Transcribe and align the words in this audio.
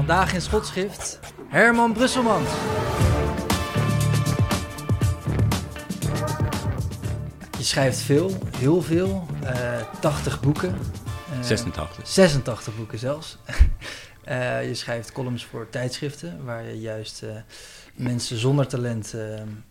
Vandaag 0.00 0.34
in 0.34 0.40
Schotschrift 0.40 1.18
Herman 1.48 1.92
Brusselmans. 1.92 2.48
Je 7.58 7.64
schrijft 7.64 7.98
veel, 7.98 8.38
heel 8.56 8.82
veel. 8.82 9.26
eh 9.44 10.00
80 10.00 10.40
boeken. 10.40 10.78
Eh, 11.32 11.42
86. 11.42 12.08
86 12.08 12.76
boeken 12.76 12.98
zelfs. 12.98 13.36
Eh, 14.24 14.66
je 14.68 14.74
schrijft 14.74 15.12
columns 15.12 15.44
voor 15.44 15.68
tijdschriften, 15.68 16.44
waar 16.44 16.64
je 16.64 16.80
juist 16.80 17.24
mensen 17.94 18.36
zonder 18.36 18.66
talent 18.66 19.14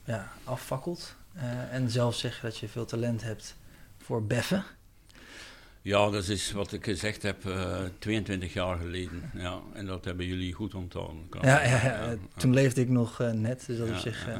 ja, 0.03 0.31
affakkelt. 0.43 1.15
Eh, 1.35 1.73
en 1.73 1.89
zelf 1.89 2.15
zeg 2.15 2.35
je 2.35 2.41
dat 2.41 2.57
je 2.57 2.67
veel 2.67 2.85
talent 2.85 3.23
hebt 3.23 3.55
voor 3.97 4.23
beffen. 4.23 4.65
Ja, 5.81 6.09
dat 6.09 6.27
is 6.27 6.51
wat 6.51 6.71
ik 6.73 6.83
gezegd 6.83 7.21
heb 7.23 7.45
eh, 7.45 7.77
22 7.99 8.53
jaar 8.53 8.77
geleden. 8.77 9.31
Ja, 9.33 9.59
en 9.73 9.85
dat 9.85 10.05
hebben 10.05 10.25
jullie 10.25 10.53
goed 10.53 10.73
onthouden. 10.75 11.27
Ja, 11.41 11.63
ja, 11.63 11.83
ja, 11.83 12.15
toen 12.37 12.53
leefde 12.53 12.81
ik 12.81 12.89
nog 12.89 13.21
eh, 13.21 13.31
net, 13.31 13.63
dus 13.67 13.77
dat 13.77 13.89
op 13.89 13.95
zich... 13.95 14.27
eh. 14.27 14.37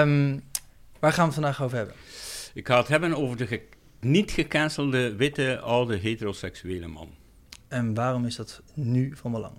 Ehm, 0.00 0.38
waar 0.98 1.12
gaan 1.12 1.28
we 1.28 1.32
het 1.32 1.34
vandaag 1.34 1.62
over 1.62 1.76
hebben? 1.76 1.94
Ik 2.54 2.66
ga 2.66 2.78
het 2.78 2.88
hebben 2.88 3.14
over 3.16 3.36
de 3.36 3.46
ge- 3.46 3.68
niet 4.00 4.30
gecancelde, 4.30 5.14
witte, 5.16 5.58
oude, 5.58 5.96
heteroseksuele 5.96 6.86
man. 6.86 7.10
En 7.68 7.94
waarom 7.94 8.24
is 8.26 8.36
dat 8.36 8.62
nu 8.74 9.16
van 9.16 9.32
belang? 9.32 9.54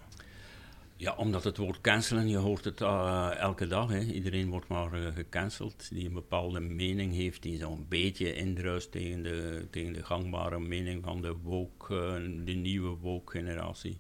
Ja, 0.99 1.15
omdat 1.15 1.43
het 1.43 1.57
woord 1.57 1.81
cancelen, 1.81 2.27
je 2.27 2.37
hoort 2.37 2.63
het 2.63 2.81
eh, 2.81 3.31
elke 3.35 3.67
dag. 3.67 3.89
Hè. 3.89 3.99
Iedereen 3.99 4.49
wordt 4.49 4.67
maar 4.67 4.93
eh, 4.93 5.15
gecanceld 5.15 5.89
die 5.89 6.07
een 6.07 6.13
bepaalde 6.13 6.59
mening 6.59 7.13
heeft, 7.13 7.41
die 7.41 7.57
zo'n 7.57 7.85
beetje 7.89 8.33
indruist 8.33 8.91
tegen 8.91 9.23
de, 9.23 9.67
tegen 9.71 9.93
de 9.93 10.03
gangbare 10.03 10.59
mening 10.59 11.03
van 11.03 11.21
de 11.21 11.35
woke, 11.43 11.95
eh, 11.95 12.45
de 12.45 12.53
nieuwe 12.53 12.97
woke-generatie. 12.97 13.99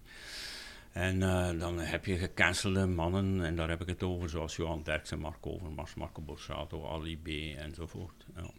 En 0.91 1.19
dan 1.59 1.79
heb 1.79 2.05
je 2.05 2.17
gecancelde 2.17 2.85
mannen, 2.85 3.45
en 3.45 3.55
daar 3.55 3.69
heb 3.69 3.81
ik 3.81 3.87
het 3.87 4.03
over, 4.03 4.29
zoals 4.29 4.55
Johan 4.55 4.83
Derksen, 4.83 5.19
Marco 5.19 5.51
Overmars, 5.51 5.95
Marco 5.95 6.21
Borsato, 6.21 6.87
Ali 6.87 7.17
B. 7.17 7.27
enzovoort. 7.57 8.25
Ja. 8.35 8.49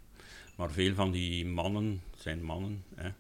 Maar 0.57 0.71
veel 0.71 0.95
van 0.95 1.11
die 1.11 1.47
mannen 1.47 2.03
zijn 2.17 2.43
mannen, 2.43 2.85
hè, 2.95 3.11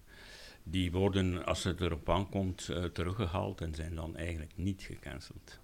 die 0.62 0.92
worden, 0.92 1.44
als 1.44 1.64
het 1.64 1.80
erop 1.80 2.10
aankomt, 2.10 2.68
eh, 2.68 2.84
teruggehaald 2.84 3.60
en 3.60 3.74
zijn 3.74 3.94
dan 3.94 4.16
eigenlijk 4.16 4.52
niet 4.54 4.82
gecanceld. 4.82 5.58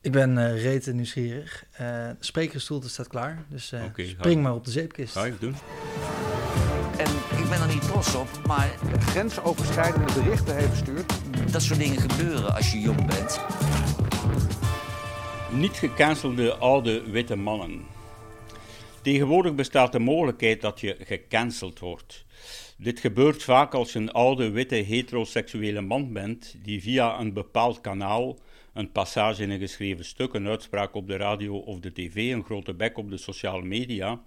Ik 0.00 0.12
ben 0.12 0.38
eh 0.38 0.62
rete 0.62 0.92
nieuwsgierig. 0.94 1.64
Eh 1.72 1.78
de 2.08 2.16
sprekersstoelte 2.20 2.88
staat 2.88 3.08
klaar, 3.08 3.44
dus 3.48 3.72
eh, 3.72 3.80
ga 3.80 3.88
spring 4.06 4.36
ik- 4.36 4.42
maar 4.42 4.54
op 4.54 4.64
de 4.64 4.70
zeepkist. 4.70 5.12
Ga 5.12 5.26
ik 5.26 5.40
doen? 5.40 5.54
En 6.98 7.38
ik 7.42 7.48
ben 7.48 7.60
er 7.60 7.68
niet 7.74 7.82
trots 7.82 8.14
op, 8.14 8.28
maar 8.46 8.68
grensoverschrijdende 9.00 10.12
berichten 10.12 10.56
heeft 10.56 10.68
verstuurd. 10.68 11.12
dat 11.52 11.62
soort 11.62 11.78
dingen 11.78 12.00
gebeuren 12.10 12.54
als 12.54 12.72
je 12.72 12.80
jong 12.80 13.06
bent. 13.06 13.40
Niet 15.52 15.72
gecancelde 15.76 16.54
oude 16.56 17.10
witte 17.10 17.36
mannen. 17.36 17.82
Tegenwoordig 19.02 19.54
bestaat 19.54 19.92
de 19.92 19.98
mogelijkheid 19.98 20.60
dat 20.60 20.80
je 20.80 20.96
gecanceld 21.00 21.78
wordt. 21.78 22.24
Dit 22.80 23.00
gebeurt 23.00 23.42
vaak 23.42 23.74
als 23.74 23.92
je 23.92 23.98
een 23.98 24.12
oude 24.12 24.50
witte 24.50 24.74
heteroseksuele 24.74 25.80
man 25.80 26.12
bent 26.12 26.56
die 26.62 26.82
via 26.82 27.20
een 27.20 27.32
bepaald 27.32 27.80
kanaal, 27.80 28.38
een 28.72 28.92
passage 28.92 29.42
in 29.42 29.50
een 29.50 29.58
geschreven 29.58 30.04
stuk, 30.04 30.34
een 30.34 30.48
uitspraak 30.48 30.94
op 30.94 31.06
de 31.06 31.16
radio 31.16 31.56
of 31.56 31.80
de 31.80 31.92
tv, 31.92 32.32
een 32.32 32.44
grote 32.44 32.74
bek 32.74 32.98
op 32.98 33.10
de 33.10 33.16
sociale 33.16 33.62
media, 33.62 34.20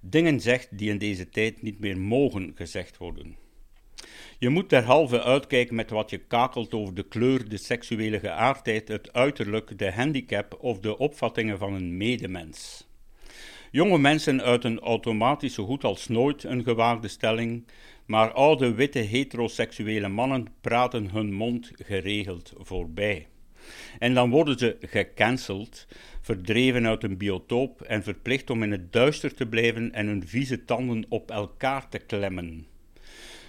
dingen 0.00 0.40
zegt 0.40 0.78
die 0.78 0.90
in 0.90 0.98
deze 0.98 1.28
tijd 1.28 1.62
niet 1.62 1.80
meer 1.80 1.98
mogen 1.98 2.52
gezegd 2.54 2.96
worden. 2.96 3.36
Je 4.38 4.48
moet 4.48 4.70
derhalve 4.70 5.22
uitkijken 5.22 5.74
met 5.74 5.90
wat 5.90 6.10
je 6.10 6.18
kakelt 6.18 6.74
over 6.74 6.94
de 6.94 7.08
kleur, 7.08 7.48
de 7.48 7.56
seksuele 7.56 8.18
geaardheid, 8.18 8.88
het 8.88 9.12
uiterlijk, 9.12 9.78
de 9.78 9.92
handicap 9.92 10.58
of 10.60 10.80
de 10.80 10.98
opvattingen 10.98 11.58
van 11.58 11.74
een 11.74 11.96
medemens. 11.96 12.86
Jonge 13.70 13.98
mensen 13.98 14.42
uiten 14.42 14.80
automatisch 14.80 15.54
zo 15.54 15.64
goed 15.64 15.84
als 15.84 16.08
nooit 16.08 16.44
een 16.44 16.62
gewaagde 16.62 17.08
stelling, 17.08 17.66
maar 18.08 18.32
oude 18.32 18.74
witte 18.74 18.98
heteroseksuele 18.98 20.08
mannen 20.08 20.46
praten 20.60 21.10
hun 21.10 21.32
mond 21.32 21.70
geregeld 21.76 22.52
voorbij. 22.56 23.26
En 23.98 24.14
dan 24.14 24.30
worden 24.30 24.58
ze 24.58 24.76
gecanceld, 24.80 25.86
verdreven 26.20 26.86
uit 26.86 27.02
een 27.02 27.16
biotoop 27.16 27.82
en 27.82 28.02
verplicht 28.02 28.50
om 28.50 28.62
in 28.62 28.70
het 28.70 28.92
duister 28.92 29.34
te 29.34 29.46
blijven 29.46 29.92
en 29.92 30.06
hun 30.06 30.26
vieze 30.26 30.64
tanden 30.64 31.04
op 31.08 31.30
elkaar 31.30 31.88
te 31.88 31.98
klemmen. 31.98 32.66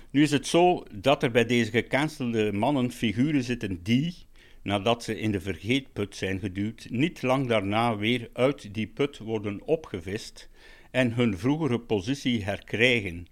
Nu 0.10 0.22
is 0.22 0.32
het 0.32 0.48
zo 0.48 0.84
dat 0.92 1.24
er 1.24 1.32
bij 1.32 1.46
deze 1.46 1.72
gecancelde 1.72 2.52
mannen 2.54 2.92
figuren 2.92 3.44
zitten 3.44 3.84
die, 3.84 4.16
nadat 4.64 5.04
ze 5.04 5.20
in 5.20 5.32
de 5.32 5.42
vergeetput 5.42 6.16
zijn 6.16 6.40
geduwd, 6.40 6.88
niet 6.90 7.22
lang 7.22 7.48
daarna 7.48 7.98
weer 7.98 8.30
uit 8.34 8.74
die 8.74 8.88
put 8.88 9.18
worden 9.18 9.62
opgevist 9.66 10.50
en 10.92 11.14
hun 11.14 11.38
vroegere 11.38 11.80
positie 11.80 12.44
herkrijgen. 12.44 13.28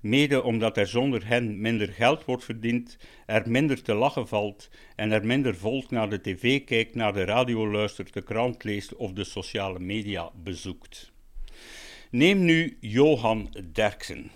Mede 0.00 0.42
omdat 0.42 0.76
er 0.76 0.86
zonder 0.86 1.26
hen 1.26 1.60
minder 1.60 1.88
geld 1.88 2.24
wordt 2.24 2.44
verdiend, 2.44 2.98
er 3.26 3.50
minder 3.50 3.82
te 3.82 3.94
lachen 3.94 4.28
valt 4.28 4.70
en 4.96 5.12
er 5.12 5.26
minder 5.26 5.56
volk 5.56 5.90
naar 5.90 6.08
de 6.08 6.20
tv 6.20 6.64
kijkt, 6.64 6.94
naar 6.94 7.12
de 7.12 7.24
radio 7.24 7.70
luistert, 7.70 8.12
de 8.12 8.22
krant 8.22 8.64
leest 8.64 8.96
of 8.96 9.12
de 9.12 9.24
sociale 9.24 9.78
media 9.78 10.30
bezoekt. 10.42 11.12
Neem 12.10 12.44
nu 12.44 12.76
Johan 12.80 13.56
Derksen. 13.72 14.30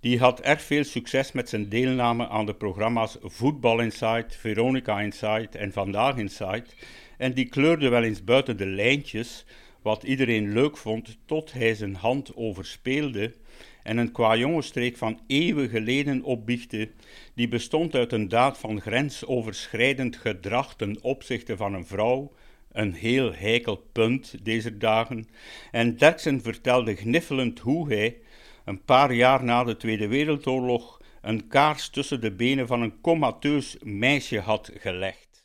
Die 0.00 0.18
had 0.18 0.40
erg 0.40 0.62
veel 0.62 0.84
succes 0.84 1.32
met 1.32 1.48
zijn 1.48 1.68
deelname 1.68 2.28
aan 2.28 2.46
de 2.46 2.54
programma's 2.54 3.16
Voetbal 3.20 3.80
Insight, 3.80 4.36
Veronica 4.36 5.00
Insight 5.00 5.54
en 5.54 5.72
Vandaag 5.72 6.16
Insight. 6.16 6.74
En 7.16 7.32
die 7.32 7.48
kleurde 7.48 7.88
wel 7.88 8.02
eens 8.02 8.24
buiten 8.24 8.56
de 8.56 8.66
lijntjes, 8.66 9.44
wat 9.88 10.02
iedereen 10.02 10.52
leuk 10.52 10.76
vond, 10.76 11.18
tot 11.24 11.52
hij 11.52 11.74
zijn 11.74 11.94
hand 11.94 12.36
overspeelde 12.36 13.34
en 13.82 13.96
een 13.96 14.12
kwajongenstreek 14.12 14.96
van 14.96 15.20
eeuwen 15.26 15.68
geleden 15.68 16.22
opbiechte, 16.22 16.90
die 17.34 17.48
bestond 17.48 17.94
uit 17.94 18.12
een 18.12 18.28
daad 18.28 18.58
van 18.58 18.80
grensoverschrijdend 18.80 20.16
gedrag 20.16 20.76
ten 20.76 21.02
opzichte 21.02 21.56
van 21.56 21.74
een 21.74 21.86
vrouw, 21.86 22.32
een 22.72 22.92
heel 22.92 23.34
heikel 23.34 23.76
punt 23.92 24.44
deze 24.44 24.76
dagen, 24.76 25.28
en 25.70 25.96
Derksen 25.96 26.42
vertelde 26.42 26.94
gniffelend 26.96 27.58
hoe 27.58 27.88
hij, 27.88 28.16
een 28.64 28.84
paar 28.84 29.12
jaar 29.12 29.44
na 29.44 29.64
de 29.64 29.76
Tweede 29.76 30.08
Wereldoorlog, 30.08 31.00
een 31.22 31.46
kaars 31.46 31.88
tussen 31.88 32.20
de 32.20 32.32
benen 32.32 32.66
van 32.66 32.82
een 32.82 33.00
comateus 33.00 33.76
meisje 33.82 34.40
had 34.40 34.70
gelegd. 34.74 35.44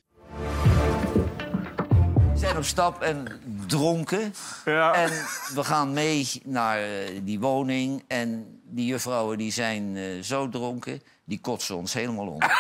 We 2.34 2.40
zijn 2.40 2.58
op 2.58 2.64
stap 2.64 3.02
en 3.02 3.28
dronken. 3.74 4.34
En 4.66 5.10
we 5.54 5.64
gaan 5.64 5.94
mee 5.94 6.42
naar 6.46 6.78
eh, 6.78 7.20
die 7.24 7.40
woning. 7.40 8.04
En 8.08 8.60
die 8.64 8.86
juffrouwen 8.86 9.38
die 9.38 9.52
zijn 9.52 9.98
eh, 9.98 10.04
zo 10.22 10.50
dronken, 10.50 11.02
die 11.24 11.40
kotsen 11.40 11.76
ons 11.76 11.94
helemaal 11.94 12.28
om. 12.28 12.40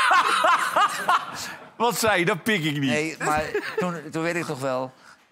Wat 1.78 2.00
zei 2.00 2.20
je? 2.20 2.26
Dat 2.26 2.44
pik 2.44 2.64
ik 2.64 2.80
niet. 2.80 2.90
Nee, 2.90 3.16
maar 3.20 3.44
toen, 3.78 3.96
toen 4.12 4.24
weet 4.24 4.36
ik 4.36 4.46
toch 4.46 4.60
wel... 4.60 4.92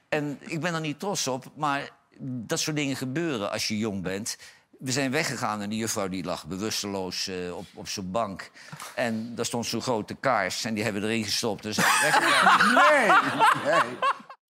En 0.10 0.38
ik 0.39 0.60
ben 0.60 0.74
er 0.74 0.81
niet 0.81 1.00
trots 1.00 1.28
op, 1.28 1.45
maar 1.56 1.89
dat 2.19 2.60
soort 2.60 2.75
dingen 2.75 2.95
gebeuren 2.95 3.51
als 3.51 3.68
je 3.68 3.77
jong 3.77 4.01
bent. 4.01 4.38
We 4.80 4.92
zijn 4.92 5.12
weggegaan 5.12 5.62
en 5.62 5.69
die 5.69 5.80
juffrouw 5.80 6.07
die 6.07 6.24
lag 6.24 6.45
bewusteloos 6.45 7.27
uh, 7.27 7.57
op, 7.57 7.66
op 7.74 7.88
zijn 7.88 8.12
bank. 8.12 8.51
En 8.95 9.36
daar 9.36 9.45
stond 9.45 9.66
zo'n 9.66 9.81
grote 9.81 10.16
kaars 10.16 10.66
en 10.66 10.74
die 10.74 10.84
hebben 10.84 11.01
we 11.01 11.07
erin 11.07 11.24
gestopt 11.24 11.66
en 11.66 11.74
zijn 11.74 12.01
weggegaan. 12.01 12.74
nee, 12.81 13.74
nee. 13.74 13.98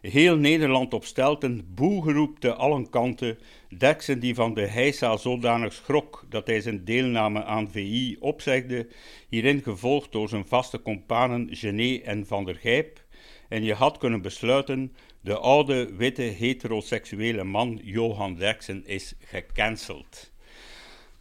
Heel 0.01 0.35
Nederland 0.35 0.93
op 0.93 1.05
stelten, 1.05 1.73
boegeroep 1.75 2.39
te 2.39 2.53
allen 2.53 2.89
kanten. 2.89 3.37
Derksen 3.77 4.19
die 4.19 4.35
van 4.35 4.53
de 4.53 4.67
heisa 4.67 5.17
zodanig 5.17 5.73
schrok 5.73 6.25
dat 6.29 6.47
hij 6.47 6.61
zijn 6.61 6.85
deelname 6.85 7.43
aan 7.43 7.71
VI 7.71 8.17
opzegde, 8.19 8.87
hierin 9.29 9.61
gevolgd 9.61 10.11
door 10.11 10.29
zijn 10.29 10.45
vaste 10.45 10.81
companen 10.81 11.47
Genet 11.51 12.03
en 12.03 12.25
Van 12.25 12.45
der 12.45 12.55
Gijp. 12.55 13.03
En 13.49 13.63
je 13.63 13.73
had 13.73 13.97
kunnen 13.97 14.21
besluiten, 14.21 14.93
de 15.21 15.37
oude, 15.37 15.95
witte, 15.95 16.21
heteroseksuele 16.21 17.43
man 17.43 17.79
Johan 17.83 18.35
Derksen 18.35 18.85
is 18.85 19.13
gecanceld. 19.19 20.31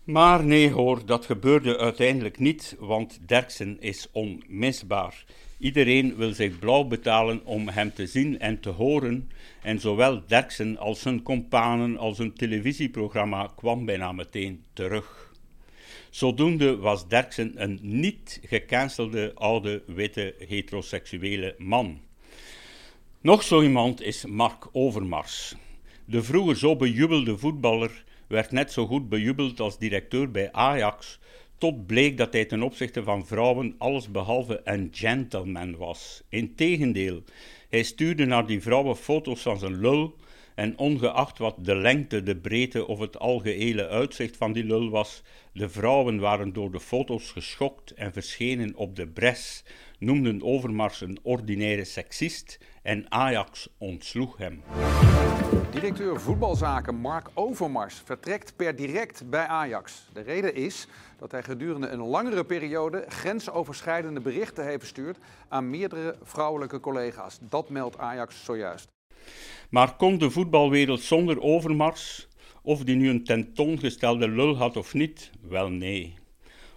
Maar 0.05 0.45
nee 0.45 0.71
hoor, 0.71 1.07
dat 1.07 1.27
gebeurde 1.27 1.79
uiteindelijk 1.79 2.39
niet, 2.39 2.77
want 2.79 3.29
Derksen 3.29 3.81
is 3.81 4.09
onmisbaar. 4.13 5.25
Iedereen 5.61 6.17
wil 6.17 6.33
zich 6.33 6.59
blauw 6.59 6.85
betalen 6.85 7.45
om 7.45 7.69
hem 7.69 7.93
te 7.93 8.07
zien 8.07 8.39
en 8.39 8.61
te 8.61 8.69
horen, 8.69 9.31
en 9.63 9.81
zowel 9.81 10.23
Derksen 10.27 10.79
als 10.79 11.01
zijn 11.01 11.23
companen 11.23 11.99
als 11.99 12.19
een 12.19 12.35
televisieprogramma 12.35 13.53
kwam 13.57 13.85
bijna 13.85 14.13
meteen 14.13 14.65
terug. 14.73 15.33
Zodoende 16.11 16.77
was 16.77 17.09
Derksen 17.09 17.53
een 17.63 17.79
niet 17.83 18.41
gecancelde 18.45 19.33
oude 19.35 19.83
witte 19.87 20.35
heteroseksuele 20.49 21.55
man. 21.59 22.01
Nog 23.21 23.43
zo 23.43 23.63
iemand 23.63 24.03
is 24.03 24.25
Mark 24.25 24.69
Overmars. 24.73 25.55
De 26.05 26.23
vroeger 26.23 26.57
zo 26.57 26.77
bejubelde 26.77 27.39
voetballer 27.39 28.05
werd 28.27 28.51
net 28.51 28.73
zo 28.73 28.87
goed 28.87 29.09
bejubeld 29.09 29.61
als 29.61 29.79
directeur 29.79 30.31
bij 30.31 30.53
Ajax, 30.53 31.19
tot 31.61 31.87
bleek 31.87 32.17
dat 32.17 32.33
hij 32.33 32.45
ten 32.45 32.63
opzichte 32.63 33.03
van 33.03 33.27
vrouwen 33.27 33.75
allesbehalve 33.79 34.61
een 34.65 34.89
gentleman 34.93 35.77
was. 35.77 36.23
Integendeel, 36.29 37.23
hij 37.69 37.83
stuurde 37.83 38.25
naar 38.25 38.47
die 38.47 38.63
vrouwen 38.63 38.97
foto's 38.97 39.43
van 39.43 39.59
zijn 39.59 39.81
lul 39.81 40.17
en 40.55 40.79
ongeacht 40.79 41.39
wat 41.39 41.57
de 41.59 41.75
lengte, 41.75 42.23
de 42.23 42.37
breedte 42.37 42.87
of 42.87 42.99
het 42.99 43.19
algehele 43.19 43.89
uitzicht 43.89 44.37
van 44.37 44.53
die 44.53 44.65
lul 44.65 44.91
was, 44.91 45.23
de 45.53 45.69
vrouwen 45.69 46.19
waren 46.19 46.53
door 46.53 46.71
de 46.71 46.81
foto's 46.81 47.31
geschokt 47.31 47.91
en 47.91 48.13
verschenen 48.13 48.75
op 48.75 48.97
de 48.97 49.07
bres, 49.07 49.65
noemden 50.01 50.43
Overmars 50.43 51.01
een 51.01 51.19
ordinaire 51.23 51.85
seksist 51.85 52.59
en 52.83 53.13
Ajax 53.13 53.69
ontsloeg 53.79 54.37
hem. 54.37 54.63
Directeur 55.71 56.21
voetbalzaken 56.21 56.95
Mark 56.95 57.31
Overmars 57.35 58.03
vertrekt 58.05 58.57
per 58.57 58.77
direct 58.77 59.31
bij 59.31 59.47
Ajax. 59.47 60.09
De 60.13 60.21
reden 60.21 60.55
is 60.55 60.87
dat 61.19 61.31
hij 61.31 61.43
gedurende 61.43 61.89
een 61.89 62.03
langere 62.03 62.45
periode 62.45 63.05
grensoverschrijdende 63.09 64.21
berichten 64.21 64.65
heeft 64.65 64.79
verstuurd 64.79 65.19
aan 65.49 65.71
meerdere 65.71 66.17
vrouwelijke 66.23 66.81
collega's. 66.81 67.39
Dat 67.41 67.69
meldt 67.69 67.99
Ajax 67.99 68.45
zojuist. 68.45 68.89
Maar 69.71 69.97
kon 69.97 70.19
de 70.19 70.31
voetbalwereld 70.31 71.01
zonder 71.01 71.41
Overmars? 71.41 72.29
Of 72.63 72.85
die 72.85 72.97
nu 72.97 73.09
een 73.09 73.25
tentoongestelde 73.25 74.29
lul 74.29 74.57
had 74.57 74.77
of 74.77 74.95
niet? 74.95 75.31
Wel 75.41 75.69
nee. 75.69 76.20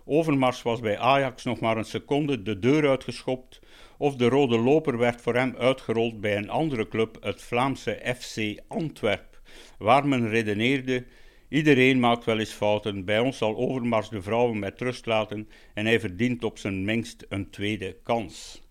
Overmars 0.05 0.61
was 0.61 0.79
bij 0.79 0.97
Ajax 0.97 1.43
nog 1.43 1.59
maar 1.59 1.77
een 1.77 1.85
seconde 1.85 2.41
de 2.41 2.59
deur 2.59 2.89
uitgeschopt 2.89 3.59
of 3.97 4.15
de 4.15 4.27
rode 4.27 4.57
loper 4.57 4.97
werd 4.97 5.21
voor 5.21 5.35
hem 5.35 5.55
uitgerold 5.57 6.21
bij 6.21 6.37
een 6.37 6.49
andere 6.49 6.87
club, 6.87 7.17
het 7.21 7.41
Vlaamse 7.41 8.15
FC 8.19 8.61
Antwerp, 8.67 9.41
waar 9.77 10.07
men 10.07 10.29
redeneerde: 10.29 11.05
iedereen 11.49 11.99
maakt 11.99 12.25
wel 12.25 12.39
eens 12.39 12.51
fouten, 12.51 13.05
bij 13.05 13.19
ons 13.19 13.37
zal 13.37 13.55
Overmars 13.55 14.09
de 14.09 14.21
vrouwen 14.21 14.59
met 14.59 14.81
rust 14.81 15.05
laten 15.05 15.49
en 15.73 15.85
hij 15.85 15.99
verdient 15.99 16.43
op 16.43 16.57
zijn 16.57 16.85
minst 16.85 17.25
een 17.29 17.49
tweede 17.49 17.95
kans. 18.03 18.61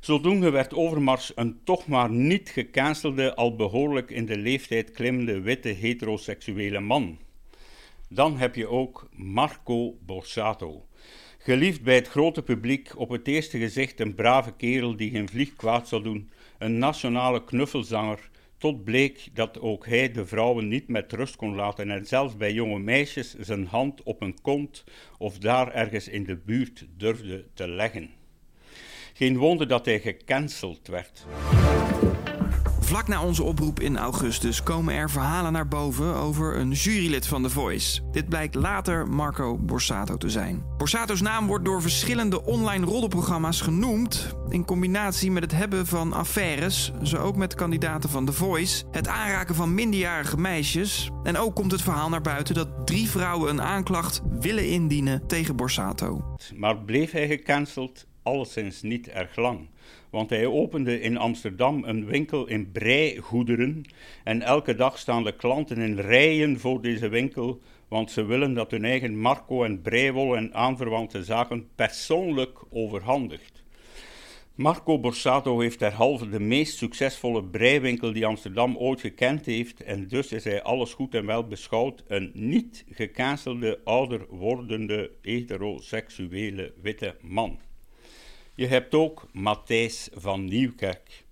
Zodoende 0.00 0.50
werd 0.50 0.74
Overmars 0.74 1.32
een 1.34 1.60
toch 1.64 1.86
maar 1.86 2.10
niet 2.10 2.48
gecancelde, 2.48 3.34
al 3.34 3.56
behoorlijk 3.56 4.10
in 4.10 4.26
de 4.26 4.38
leeftijd 4.38 4.90
klimmende 4.90 5.40
witte 5.40 5.68
heteroseksuele 5.68 6.80
man. 6.80 7.18
Dan 8.14 8.38
heb 8.38 8.54
je 8.54 8.68
ook 8.68 9.08
Marco 9.12 9.96
Borsato. 10.06 10.86
Geliefd 11.38 11.82
bij 11.82 11.94
het 11.94 12.08
grote 12.08 12.42
publiek, 12.42 12.98
op 12.98 13.08
het 13.08 13.28
eerste 13.28 13.58
gezicht 13.58 14.00
een 14.00 14.14
brave 14.14 14.52
kerel 14.56 14.96
die 14.96 15.10
geen 15.10 15.28
vlieg 15.28 15.56
kwaad 15.56 15.88
zal 15.88 16.02
doen, 16.02 16.30
een 16.58 16.78
nationale 16.78 17.44
knuffelzanger, 17.44 18.30
tot 18.58 18.84
bleek 18.84 19.28
dat 19.34 19.60
ook 19.60 19.86
hij 19.86 20.12
de 20.12 20.26
vrouwen 20.26 20.68
niet 20.68 20.88
met 20.88 21.12
rust 21.12 21.36
kon 21.36 21.54
laten 21.54 21.90
en 21.90 22.06
zelfs 22.06 22.36
bij 22.36 22.52
jonge 22.52 22.78
meisjes 22.78 23.34
zijn 23.38 23.66
hand 23.66 24.02
op 24.02 24.20
een 24.22 24.40
kont 24.42 24.84
of 25.18 25.38
daar 25.38 25.72
ergens 25.72 26.08
in 26.08 26.24
de 26.24 26.36
buurt 26.36 26.86
durfde 26.96 27.44
te 27.54 27.68
leggen. 27.68 28.10
Geen 29.12 29.36
wonder 29.36 29.68
dat 29.68 29.84
hij 29.84 30.00
gecanceld 30.00 30.88
werd. 30.88 31.26
Vlak 32.82 33.08
na 33.08 33.24
onze 33.24 33.42
oproep 33.42 33.80
in 33.80 33.98
augustus 33.98 34.62
komen 34.62 34.94
er 34.94 35.10
verhalen 35.10 35.52
naar 35.52 35.68
boven 35.68 36.14
over 36.14 36.56
een 36.56 36.70
jurylid 36.70 37.26
van 37.26 37.42
The 37.42 37.50
Voice. 37.50 38.00
Dit 38.10 38.28
blijkt 38.28 38.54
later 38.54 39.08
Marco 39.08 39.58
Borsato 39.58 40.16
te 40.16 40.30
zijn. 40.30 40.64
Borsato's 40.76 41.20
naam 41.20 41.46
wordt 41.46 41.64
door 41.64 41.82
verschillende 41.82 42.44
online 42.44 42.84
roddelprogramma's 42.84 43.60
genoemd. 43.60 44.34
In 44.48 44.64
combinatie 44.64 45.30
met 45.30 45.42
het 45.42 45.52
hebben 45.52 45.86
van 45.86 46.12
affaires, 46.12 46.92
zo 47.02 47.16
ook 47.16 47.36
met 47.36 47.54
kandidaten 47.54 48.10
van 48.10 48.24
The 48.24 48.32
Voice, 48.32 48.84
het 48.90 49.08
aanraken 49.08 49.54
van 49.54 49.74
minderjarige 49.74 50.38
meisjes. 50.38 51.10
En 51.22 51.36
ook 51.36 51.54
komt 51.54 51.72
het 51.72 51.82
verhaal 51.82 52.08
naar 52.08 52.20
buiten 52.20 52.54
dat 52.54 52.86
drie 52.86 53.10
vrouwen 53.10 53.50
een 53.50 53.62
aanklacht 53.62 54.22
willen 54.40 54.68
indienen 54.68 55.26
tegen 55.26 55.56
Borsato. 55.56 56.36
Maar 56.56 56.78
bleef 56.78 57.10
hij 57.10 57.26
gecanceld? 57.26 58.06
Alleszins 58.22 58.82
niet 58.82 59.08
erg 59.08 59.36
lang 59.36 59.68
want 60.12 60.30
hij 60.30 60.46
opende 60.46 61.00
in 61.00 61.16
Amsterdam 61.16 61.84
een 61.84 62.06
winkel 62.06 62.46
in 62.46 62.72
breigoederen 62.72 63.82
en 64.24 64.42
elke 64.42 64.74
dag 64.74 64.98
staan 64.98 65.24
de 65.24 65.36
klanten 65.36 65.78
in 65.78 65.98
rijen 65.98 66.60
voor 66.60 66.82
deze 66.82 67.08
winkel, 67.08 67.60
want 67.88 68.10
ze 68.10 68.24
willen 68.24 68.54
dat 68.54 68.70
hun 68.70 68.84
eigen 68.84 69.18
Marco 69.18 69.64
en 69.64 69.82
breiwol 69.82 70.36
en 70.36 70.54
aanverwante 70.54 71.24
zaken 71.24 71.68
persoonlijk 71.74 72.58
overhandigt. 72.70 73.64
Marco 74.54 74.98
Borsato 74.98 75.60
heeft 75.60 75.78
derhalve 75.78 76.28
de 76.28 76.40
meest 76.40 76.76
succesvolle 76.76 77.44
breiwinkel 77.44 78.12
die 78.12 78.26
Amsterdam 78.26 78.76
ooit 78.76 79.00
gekend 79.00 79.46
heeft 79.46 79.82
en 79.82 80.08
dus 80.08 80.32
is 80.32 80.44
hij 80.44 80.62
alles 80.62 80.94
goed 80.94 81.14
en 81.14 81.26
wel 81.26 81.46
beschouwd 81.46 82.04
een 82.06 82.30
niet 82.34 82.84
gecancelde, 82.90 83.80
ouder 83.84 84.26
wordende, 84.28 85.10
heteroseksuele 85.22 86.72
witte 86.82 87.16
man. 87.20 87.60
Je 88.62 88.68
hebt 88.68 88.94
ook 88.94 89.26
Matthijs 89.32 90.08
van 90.14 90.44
Nieuwkerk. 90.44 91.24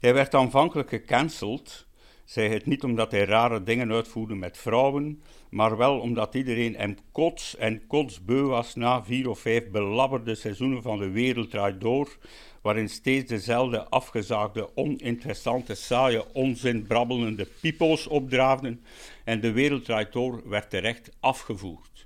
Hij 0.00 0.14
werd 0.14 0.34
aanvankelijk 0.34 0.88
gecanceld, 0.88 1.86
zij 2.24 2.48
het 2.48 2.66
niet 2.66 2.84
omdat 2.84 3.10
hij 3.10 3.24
rare 3.24 3.62
dingen 3.62 3.92
uitvoerde 3.92 4.34
met 4.34 4.58
vrouwen, 4.58 5.22
maar 5.50 5.76
wel 5.76 5.98
omdat 5.98 6.34
iedereen 6.34 6.76
hem 6.76 6.96
kots 7.12 7.56
en 7.56 7.86
kotsbeu 7.86 8.42
was 8.42 8.74
na 8.74 9.04
vier 9.04 9.28
of 9.28 9.38
vijf 9.38 9.70
belabberde 9.70 10.34
seizoenen 10.34 10.82
van 10.82 10.98
de 10.98 11.10
wereld 11.10 11.80
door, 11.80 12.16
waarin 12.62 12.88
steeds 12.88 13.28
dezelfde 13.28 13.88
afgezaagde, 13.88 14.76
oninteressante, 14.76 15.74
saaie, 15.74 16.34
onzin 16.34 16.86
brabbelende 16.86 17.48
pipo's 17.60 18.06
opdraafden 18.06 18.84
en 19.24 19.40
de 19.40 19.52
wereld 19.52 20.12
door 20.12 20.48
werd 20.48 20.70
terecht 20.70 21.10
afgevoerd. 21.20 22.05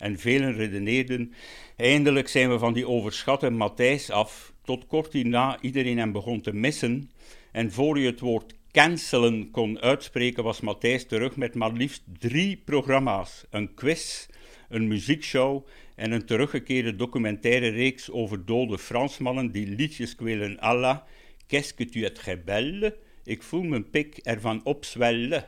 En 0.00 0.18
velen 0.18 0.52
redeneerden 0.52 1.32
Eindelijk 1.76 2.28
zijn 2.28 2.50
we 2.50 2.58
van 2.58 2.72
die 2.72 2.88
overschatte 2.88 3.50
Matthijs 3.50 4.10
af, 4.10 4.52
tot 4.62 4.86
kort 4.86 5.12
hierna 5.12 5.58
iedereen 5.60 5.98
hem 5.98 6.12
begon 6.12 6.40
te 6.40 6.54
missen. 6.54 7.10
En 7.52 7.72
voor 7.72 7.98
je 7.98 8.06
het 8.06 8.20
woord 8.20 8.54
cancelen 8.72 9.50
kon 9.50 9.80
uitspreken, 9.80 10.44
was 10.44 10.60
Matthijs 10.60 11.06
terug 11.06 11.36
met 11.36 11.54
maar 11.54 11.72
liefst 11.72 12.02
drie 12.18 12.62
programma's: 12.64 13.44
een 13.50 13.74
quiz, 13.74 14.26
een 14.68 14.88
muziekshow 14.88 15.66
en 15.96 16.12
een 16.12 16.26
teruggekeerde 16.26 16.96
documentaire 16.96 17.68
reeks 17.68 18.10
over 18.10 18.44
dode 18.44 18.78
Fransmannen 18.78 19.52
die 19.52 19.66
liedjes 19.66 20.14
kwelen 20.14 20.58
la 20.60 21.06
Qu'est-ce 21.46 21.74
que 21.74 21.84
tu 21.84 22.04
es 22.04 22.12
très 22.12 22.44
belle? 22.44 22.96
Ik 23.24 23.42
voel 23.42 23.62
mijn 23.62 23.90
pik 23.90 24.18
ervan 24.22 24.60
opzwellen. 24.64 25.44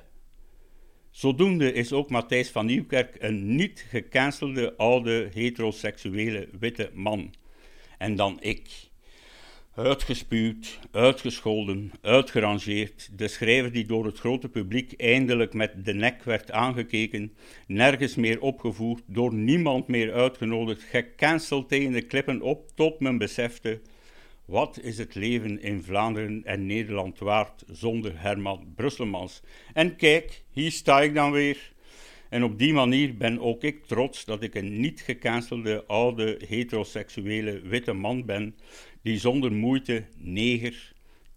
Zodoende 1.13 1.73
is 1.73 1.93
ook 1.93 2.11
Matthijs 2.11 2.51
van 2.51 2.67
Nieuwkerk 2.67 3.17
een 3.19 3.55
niet 3.55 3.87
gecancelde 3.89 4.77
oude 4.77 5.29
heteroseksuele 5.33 6.49
witte 6.59 6.91
man. 6.95 7.35
En 7.99 8.17
dan 8.17 8.39
ik. 8.41 8.69
Uitgespuwd, 9.75 10.79
uitgescholden, 10.91 11.93
uitgerangeerd, 12.01 13.11
de 13.19 13.29
schrijver 13.29 13.73
die 13.73 13.87
door 13.87 14.05
het 14.05 14.19
grote 14.19 14.49
publiek 14.49 14.93
eindelijk 14.93 15.55
met 15.55 15.85
de 15.85 15.95
nek 15.95 16.23
werd 16.23 16.51
aangekeken, 16.51 17.33
nergens 17.67 18.15
meer 18.15 18.41
opgevoerd, 18.41 19.03
door 19.07 19.35
niemand 19.35 19.89
meer 19.89 20.13
uitgenodigd, 20.13 20.83
gecanceld 20.83 21.69
tegen 21.69 21.93
de 21.93 22.03
klippen 22.03 22.41
op, 22.41 22.71
tot 22.75 23.01
men 23.01 23.19
besefte: 23.19 23.81
Wat 24.53 24.81
is 24.83 24.99
het 24.99 25.15
leven 25.15 25.63
in 25.63 25.83
Vlaanderen 25.83 26.45
en 26.45 26.67
Nederland 26.67 27.19
waard 27.19 27.65
zonder 27.67 28.21
Herman 28.21 28.73
Brusselmans? 28.75 29.43
En 29.73 29.97
kijk, 29.97 30.43
hier 30.51 30.71
sta 30.71 31.01
ik 31.01 31.15
dan 31.15 31.33
weer. 31.33 31.73
En 32.29 32.43
op 32.43 32.59
die 32.59 32.73
manier 32.73 33.17
ben 33.17 33.41
ook 33.41 33.63
ik 33.63 33.85
trots 33.85 34.25
dat 34.25 34.43
ik 34.43 34.55
een 34.55 34.81
niet 34.81 35.01
gecancelde 35.01 35.85
oude 35.87 36.41
heteroseksuele 36.49 37.61
witte 37.61 37.93
man 37.93 38.25
ben 38.25 38.57
die 39.03 39.19
zonder 39.19 39.53
moeite 39.53 40.05
neger, 40.19 40.93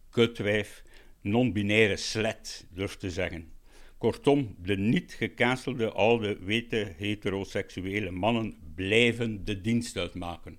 kutwijf, 0.10 0.84
non-binaire 1.22 1.98
slet 1.98 2.68
durft 2.74 3.00
te 3.00 3.12
zeggen. 3.12 3.52
Kortom, 3.98 4.56
de 4.62 4.78
niet 4.78 5.14
gecancelde 5.14 5.92
oude 5.92 6.38
witte 6.42 6.94
heteroseksuele 6.98 8.12
mannen 8.12 8.56
blijven 8.76 9.46
de 9.46 9.62
dienst 9.62 9.98
uitmaken. 9.98 10.58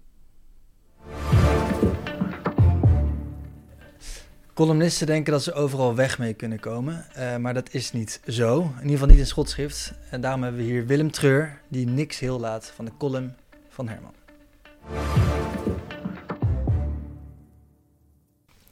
Columnisten 4.57 5.07
denken 5.07 5.33
dat 5.33 5.43
ze 5.43 5.53
overal 5.53 5.95
weg 5.95 6.19
mee 6.19 6.35
kunnen 6.35 6.61
komen, 6.61 7.07
uh, 7.19 7.37
maar 7.37 7.55
dat 7.55 7.75
is 7.75 7.93
niet 7.93 8.21
zo. 8.29 8.61
In 8.61 8.75
ieder 8.77 8.91
geval 8.91 9.07
niet 9.07 9.19
in 9.19 9.27
schotschrift. 9.27 9.93
En 10.11 10.21
daarom 10.21 10.43
hebben 10.43 10.61
we 10.61 10.67
hier 10.67 10.87
Willem 10.87 11.11
Treur, 11.11 11.61
die 11.69 11.87
niks 11.87 12.19
heel 12.19 12.41
laat 12.41 12.73
van 12.75 12.85
de 12.85 12.91
column 12.99 13.35
van 13.69 13.89
Herman. 13.89 14.15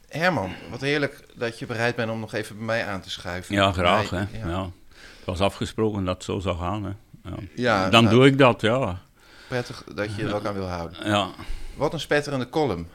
Herman, 0.07 0.51
wat 0.69 0.81
heerlijk 0.81 1.25
dat 1.35 1.59
je 1.59 1.65
bereid 1.65 1.95
bent 1.95 2.11
om 2.11 2.19
nog 2.19 2.33
even 2.33 2.55
bij 2.55 2.65
mij 2.65 2.85
aan 2.85 3.01
te 3.01 3.09
schuiven. 3.09 3.55
Ja, 3.55 3.71
graag. 3.71 4.09
hè? 4.09 4.25
Ja. 4.45 4.63
Het 4.95 5.25
was 5.25 5.39
afgesproken 5.39 6.05
dat 6.05 6.15
het 6.15 6.23
zo 6.23 6.39
zou 6.39 6.57
gaan. 6.57 6.83
Hè? 6.83 6.91
Ja. 7.29 7.37
ja 7.55 7.89
Dan 7.89 8.03
nou, 8.03 8.15
doe 8.15 8.25
ik 8.25 8.37
dat, 8.37 8.61
ja. 8.61 9.01
Prettig 9.47 9.83
dat 9.95 10.15
je 10.15 10.23
er 10.23 10.35
ook 10.35 10.45
aan 10.45 10.53
wil 10.53 10.67
houden. 10.67 11.09
Ja. 11.09 11.29
Wat 11.75 11.93
een 11.93 11.99
spetterende 11.99 12.49
column. 12.49 12.87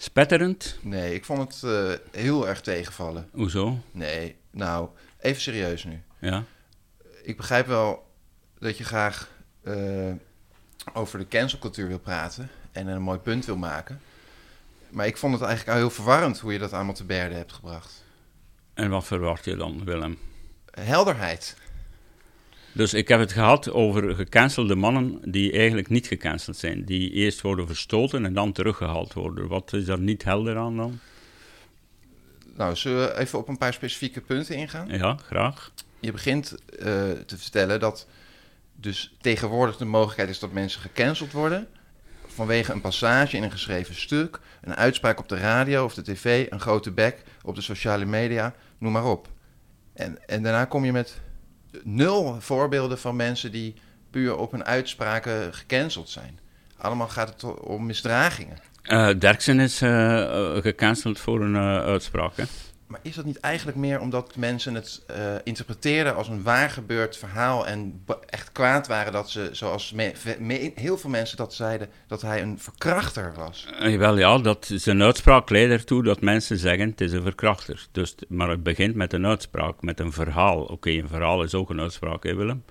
Spetterend? 0.00 0.78
Nee, 0.80 1.14
ik 1.14 1.24
vond 1.24 1.38
het 1.40 1.62
uh, 1.72 1.92
heel 2.10 2.48
erg 2.48 2.60
tegenvallen. 2.60 3.28
Hoezo? 3.32 3.78
Nee, 3.90 4.36
nou, 4.50 4.88
even 5.20 5.42
serieus 5.42 5.84
nu. 5.84 6.02
Ja. 6.18 6.44
Ik 7.22 7.36
begrijp 7.36 7.66
wel 7.66 8.06
dat 8.58 8.78
je 8.78 8.84
graag 8.84 9.30
uh, 9.62 10.12
over 10.92 11.18
de 11.18 11.28
cancelcultuur 11.28 11.88
wil 11.88 11.98
praten 11.98 12.50
en 12.72 12.86
een 12.86 13.02
mooi 13.02 13.18
punt 13.18 13.44
wil 13.44 13.56
maken. 13.56 14.00
Maar 14.88 15.06
ik 15.06 15.16
vond 15.16 15.32
het 15.32 15.42
eigenlijk 15.42 15.76
al 15.76 15.82
heel 15.82 15.94
verwarrend 15.94 16.38
hoe 16.38 16.52
je 16.52 16.58
dat 16.58 16.72
allemaal 16.72 16.94
te 16.94 17.04
berde 17.04 17.34
hebt 17.34 17.52
gebracht. 17.52 18.04
En 18.74 18.90
wat 18.90 19.04
verwacht 19.04 19.44
je 19.44 19.56
dan, 19.56 19.84
Willem? 19.84 20.18
Helderheid. 20.70 21.56
Dus 22.78 22.94
ik 22.94 23.08
heb 23.08 23.20
het 23.20 23.32
gehad 23.32 23.70
over 23.70 24.14
gecancelde 24.14 24.74
mannen 24.74 25.18
die 25.24 25.52
eigenlijk 25.52 25.88
niet 25.88 26.06
gecanceld 26.06 26.56
zijn. 26.56 26.84
Die 26.84 27.10
eerst 27.10 27.40
worden 27.40 27.66
verstoten 27.66 28.24
en 28.24 28.34
dan 28.34 28.52
teruggehaald 28.52 29.12
worden. 29.12 29.48
Wat 29.48 29.72
is 29.72 29.84
daar 29.84 29.98
niet 29.98 30.24
helder 30.24 30.56
aan 30.56 30.76
dan? 30.76 30.98
Nou, 32.56 32.76
zullen 32.76 32.98
we 32.98 33.18
even 33.18 33.38
op 33.38 33.48
een 33.48 33.58
paar 33.58 33.72
specifieke 33.72 34.20
punten 34.20 34.54
ingaan? 34.54 34.88
Ja, 34.88 35.16
graag. 35.16 35.72
Je 36.00 36.12
begint 36.12 36.54
uh, 36.72 36.78
te 37.26 37.38
vertellen 37.38 37.80
dat 37.80 38.06
dus 38.74 39.16
tegenwoordig 39.20 39.76
de 39.76 39.84
mogelijkheid 39.84 40.28
is 40.28 40.38
dat 40.38 40.52
mensen 40.52 40.80
gecanceld 40.80 41.32
worden 41.32 41.68
vanwege 42.26 42.72
een 42.72 42.80
passage 42.80 43.36
in 43.36 43.42
een 43.42 43.50
geschreven 43.50 43.94
stuk, 43.94 44.40
een 44.60 44.76
uitspraak 44.76 45.18
op 45.18 45.28
de 45.28 45.38
radio 45.38 45.84
of 45.84 45.94
de 45.94 46.02
tv, 46.02 46.46
een 46.50 46.60
grote 46.60 46.90
bek 46.90 47.22
op 47.42 47.54
de 47.54 47.62
sociale 47.62 48.04
media, 48.04 48.54
noem 48.78 48.92
maar 48.92 49.06
op. 49.06 49.28
En, 49.92 50.18
en 50.26 50.42
daarna 50.42 50.64
kom 50.64 50.84
je 50.84 50.92
met 50.92 51.20
nul 51.82 52.40
voorbeelden 52.40 52.98
van 52.98 53.16
mensen 53.16 53.52
die 53.52 53.74
puur 54.10 54.36
op 54.36 54.50
hun 54.50 54.64
uitspraken 54.64 55.54
gecanceld 55.54 56.08
zijn. 56.08 56.38
Allemaal 56.76 57.08
gaat 57.08 57.28
het 57.28 57.60
om 57.60 57.86
misdragingen. 57.86 58.56
Uh, 58.84 59.10
Derksen 59.18 59.60
is 59.60 59.82
uh, 59.82 60.56
gecanceld 60.56 61.18
voor 61.18 61.40
een 61.40 61.56
uitspraak. 61.56 62.36
Hè? 62.36 62.44
Maar 62.88 63.00
is 63.02 63.14
dat 63.14 63.24
niet 63.24 63.40
eigenlijk 63.40 63.76
meer 63.76 64.00
omdat 64.00 64.36
mensen 64.36 64.74
het 64.74 65.02
uh, 65.10 65.16
interpreteren 65.44 66.14
als 66.14 66.28
een 66.28 66.42
waar 66.42 66.70
gebeurd 66.70 67.16
verhaal 67.16 67.66
en 67.66 68.04
echt 68.26 68.52
kwaad 68.52 68.86
waren 68.86 69.12
dat 69.12 69.30
ze, 69.30 69.48
zoals 69.52 69.94
heel 70.74 70.98
veel 70.98 71.10
mensen 71.10 71.36
dat 71.36 71.54
zeiden, 71.54 71.88
dat 72.06 72.22
hij 72.22 72.42
een 72.42 72.58
verkrachter 72.58 73.32
was? 73.36 73.66
Uh, 73.82 73.98
wel 73.98 74.18
ja, 74.18 74.38
dat 74.38 74.70
zijn 74.74 75.02
uitspraak 75.02 75.50
leidt 75.50 75.72
ertoe 75.72 76.02
dat 76.02 76.20
mensen 76.20 76.58
zeggen 76.58 76.90
het 76.90 77.00
is 77.00 77.12
een 77.12 77.22
verkrachter. 77.22 77.86
Dus, 77.92 78.14
maar 78.28 78.48
het 78.48 78.62
begint 78.62 78.94
met 78.94 79.12
een 79.12 79.26
uitspraak, 79.26 79.82
met 79.82 80.00
een 80.00 80.12
verhaal. 80.12 80.60
Oké, 80.62 80.90
een 80.90 81.08
verhaal 81.08 81.42
is 81.42 81.54
ook 81.54 81.70
een 81.70 81.80
uitspraak, 81.80 82.22
hè 82.22 82.34
Willem? 82.34 82.64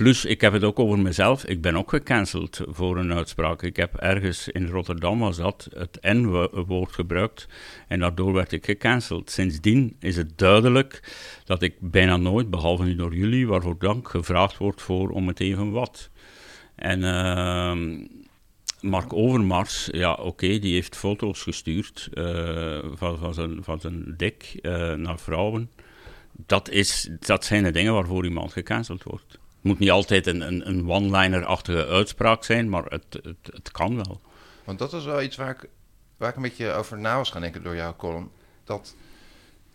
Plus, 0.00 0.24
ik 0.24 0.40
heb 0.40 0.52
het 0.52 0.64
ook 0.64 0.78
over 0.78 0.98
mezelf. 0.98 1.44
Ik 1.44 1.60
ben 1.60 1.76
ook 1.76 1.90
gecanceld 1.90 2.60
voor 2.66 2.96
een 2.96 3.12
uitspraak. 3.12 3.62
Ik 3.62 3.76
heb 3.76 3.96
ergens 3.96 4.48
in 4.48 4.66
Rotterdam 4.66 5.18
was 5.18 5.36
dat 5.36 5.68
het 5.74 5.98
N-woord 6.02 6.92
gebruikt 6.92 7.48
en 7.88 8.00
daardoor 8.00 8.32
werd 8.32 8.52
ik 8.52 8.64
gecanceld. 8.64 9.30
Sindsdien 9.30 9.96
is 9.98 10.16
het 10.16 10.38
duidelijk 10.38 11.02
dat 11.44 11.62
ik 11.62 11.74
bijna 11.78 12.16
nooit, 12.16 12.50
behalve 12.50 12.84
nu 12.84 12.94
door 12.94 13.14
jullie, 13.14 13.46
waarvoor 13.46 13.78
dank, 13.78 14.08
gevraagd 14.08 14.56
wordt 14.56 14.82
voor 14.82 15.10
om 15.10 15.28
het 15.28 15.40
even 15.40 15.70
wat. 15.70 16.10
En 16.74 17.00
uh, 17.00 18.06
Mark 18.80 19.12
Overmars, 19.12 19.88
ja 19.92 20.12
oké, 20.12 20.58
die 20.58 20.74
heeft 20.74 20.96
foto's 20.96 21.42
gestuurd 21.42 22.08
uh, 22.14 22.78
van, 22.94 23.18
van, 23.18 23.34
zijn, 23.34 23.64
van 23.64 23.80
zijn 23.80 24.14
dik 24.16 24.58
uh, 24.62 24.94
naar 24.94 25.18
vrouwen. 25.18 25.70
Dat, 26.46 26.70
is, 26.70 27.10
dat 27.18 27.44
zijn 27.44 27.62
de 27.62 27.70
dingen 27.70 27.92
waarvoor 27.92 28.24
iemand 28.24 28.52
gecanceld 28.52 29.02
wordt. 29.02 29.38
Het 29.60 29.68
moet 29.70 29.78
niet 29.78 29.90
altijd 29.90 30.26
een, 30.26 30.40
een, 30.40 30.68
een 30.68 30.90
one-liner-achtige 30.90 31.86
uitspraak 31.86 32.44
zijn, 32.44 32.68
maar 32.68 32.84
het, 32.84 33.04
het, 33.22 33.36
het, 33.52 33.70
kan 33.70 33.96
wel. 33.96 34.20
Want 34.64 34.78
dat 34.78 34.92
is 34.92 35.04
wel 35.04 35.22
iets 35.22 35.36
waar 35.36 35.50
ik, 35.50 35.68
waar 36.16 36.28
ik 36.28 36.36
een 36.36 36.42
beetje 36.42 36.72
over 36.72 36.98
na 36.98 37.16
was 37.16 37.30
gaan 37.30 37.40
denken 37.40 37.62
door 37.62 37.74
jouw 37.74 37.96
column. 37.96 38.30
Dat, 38.64 38.94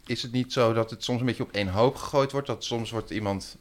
is 0.06 0.22
het 0.22 0.32
niet 0.32 0.54
zo 0.54 0.74
dat 0.74 0.90
het 0.90 1.04
soms 1.04 1.20
een 1.20 1.26
beetje 1.26 1.44
op 1.44 1.52
één 1.52 1.68
hoop 1.68 1.96
gegooid 1.96 2.32
wordt? 2.32 2.48
Dat 2.48 2.64
soms 2.64 2.92
wordt 2.92 3.10
iemand 3.10 3.58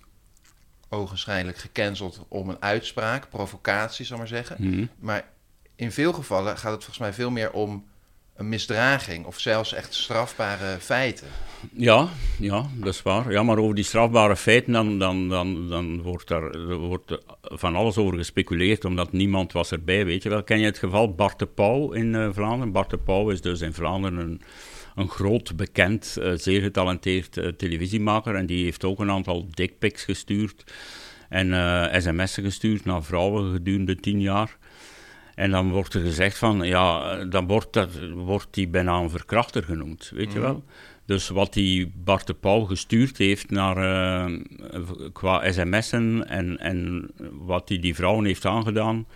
ogenschijnlijk 0.88 1.58
gecanceld 1.58 2.24
om 2.28 2.48
een 2.48 2.62
uitspraak, 2.62 3.28
provocatie, 3.28 4.06
zal 4.06 4.18
maar 4.18 4.28
zeggen. 4.28 4.56
Mhm. 4.58 4.86
Maar 4.98 5.28
in 5.76 5.92
veel 5.92 6.12
gevallen 6.12 6.58
gaat 6.58 6.72
het 6.72 6.84
volgens 6.84 6.98
mij 6.98 7.12
veel 7.12 7.30
meer 7.30 7.52
om 7.52 7.84
een 8.36 8.48
misdraging 8.48 9.24
of 9.24 9.38
zelfs 9.38 9.72
echt 9.72 9.94
strafbare 9.94 10.78
feiten. 10.80 11.26
Ja, 11.72 12.08
ja, 12.38 12.66
dat 12.74 12.94
is 12.94 13.02
waar. 13.02 13.32
Ja, 13.32 13.42
maar 13.42 13.58
over 13.58 13.74
die 13.74 13.84
strafbare 13.84 14.36
feiten, 14.36 14.72
dan, 14.72 14.98
dan, 14.98 15.28
dan, 15.28 15.68
dan 15.68 16.02
wordt 16.02 16.30
er 16.30 16.76
wordt 16.76 17.18
van 17.40 17.76
alles 17.76 17.96
over 17.96 18.18
gespeculeerd, 18.18 18.84
omdat 18.84 19.12
niemand 19.12 19.52
was 19.52 19.70
erbij. 19.70 20.04
Weet 20.04 20.22
je 20.22 20.28
wel, 20.28 20.42
ken 20.42 20.58
je 20.58 20.64
het 20.64 20.78
geval 20.78 21.14
Bart 21.14 21.38
de 21.38 21.46
Pauw 21.46 21.92
in 21.92 22.14
uh, 22.14 22.28
Vlaanderen? 22.32 22.72
Bart 22.72 22.90
de 22.90 22.98
Pauw 22.98 23.30
is 23.30 23.40
dus 23.40 23.60
in 23.60 23.72
Vlaanderen 23.72 24.18
een, 24.18 24.40
een 24.94 25.08
groot, 25.08 25.56
bekend, 25.56 26.16
uh, 26.18 26.32
zeer 26.36 26.60
getalenteerd 26.60 27.36
uh, 27.36 27.48
televisiemaker. 27.48 28.34
En 28.34 28.46
die 28.46 28.64
heeft 28.64 28.84
ook 28.84 28.98
een 28.98 29.10
aantal 29.10 29.46
dickpics 29.50 30.04
gestuurd 30.04 30.72
en 31.28 31.46
sms'en 32.02 32.44
gestuurd 32.44 32.84
naar 32.84 33.04
vrouwen 33.04 33.52
gedurende 33.52 33.96
tien 33.96 34.20
jaar. 34.20 34.56
En 35.34 35.50
dan 35.50 35.70
wordt 35.70 35.94
er 35.94 36.00
gezegd 36.00 36.38
van, 36.38 36.62
ja, 36.62 37.16
dan 37.24 37.46
wordt, 37.46 37.72
dat, 37.72 37.90
wordt 38.14 38.46
die 38.50 38.68
bijna 38.68 38.98
een 38.98 39.10
verkrachter 39.10 39.62
genoemd, 39.62 40.10
weet 40.14 40.32
je 40.32 40.38
mhm. 40.38 40.48
wel. 40.48 40.64
Dus 41.06 41.28
wat 41.28 41.52
die 41.52 41.92
Bart 41.94 42.26
de 42.26 42.34
Pauw 42.34 42.64
gestuurd 42.64 43.18
heeft 43.18 43.50
naar, 43.50 43.76
uh, 43.76 44.40
qua 45.12 45.52
sms'en 45.52 46.28
en, 46.28 46.58
en 46.58 47.10
wat 47.32 47.68
hij 47.68 47.76
die, 47.76 47.78
die 47.78 47.94
vrouwen 47.94 48.24
heeft 48.24 48.44
aangedaan, 48.44 49.06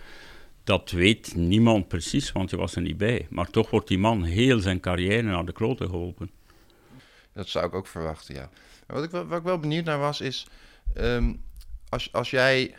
dat 0.63 0.91
weet 0.91 1.35
niemand 1.35 1.87
precies, 1.87 2.31
want 2.31 2.49
je 2.49 2.57
was 2.57 2.75
er 2.75 2.81
niet 2.81 2.97
bij. 2.97 3.27
Maar 3.29 3.49
toch 3.49 3.69
wordt 3.69 3.87
die 3.87 3.97
man 3.97 4.23
heel 4.23 4.59
zijn 4.59 4.79
carrière 4.79 5.21
naar 5.21 5.45
de 5.45 5.51
kloten 5.51 5.89
geholpen. 5.89 6.31
Dat 7.33 7.47
zou 7.47 7.65
ik 7.65 7.73
ook 7.73 7.87
verwachten, 7.87 8.35
ja. 8.35 8.49
Wat 8.87 9.03
ik, 9.03 9.11
wat 9.11 9.37
ik 9.37 9.43
wel 9.43 9.59
benieuwd 9.59 9.85
naar 9.85 9.99
was, 9.99 10.21
is... 10.21 10.47
Um, 10.97 11.41
als, 11.89 12.13
als 12.13 12.29
jij 12.29 12.75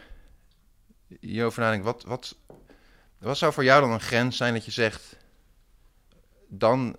hierover 1.20 1.62
nadenkt, 1.62 1.84
wat, 1.84 2.04
wat, 2.06 2.36
wat 3.20 3.38
zou 3.38 3.52
voor 3.52 3.64
jou 3.64 3.80
dan 3.80 3.90
een 3.90 4.00
grens 4.00 4.36
zijn 4.36 4.54
dat 4.54 4.64
je 4.64 4.70
zegt... 4.70 5.16
dan 6.48 6.96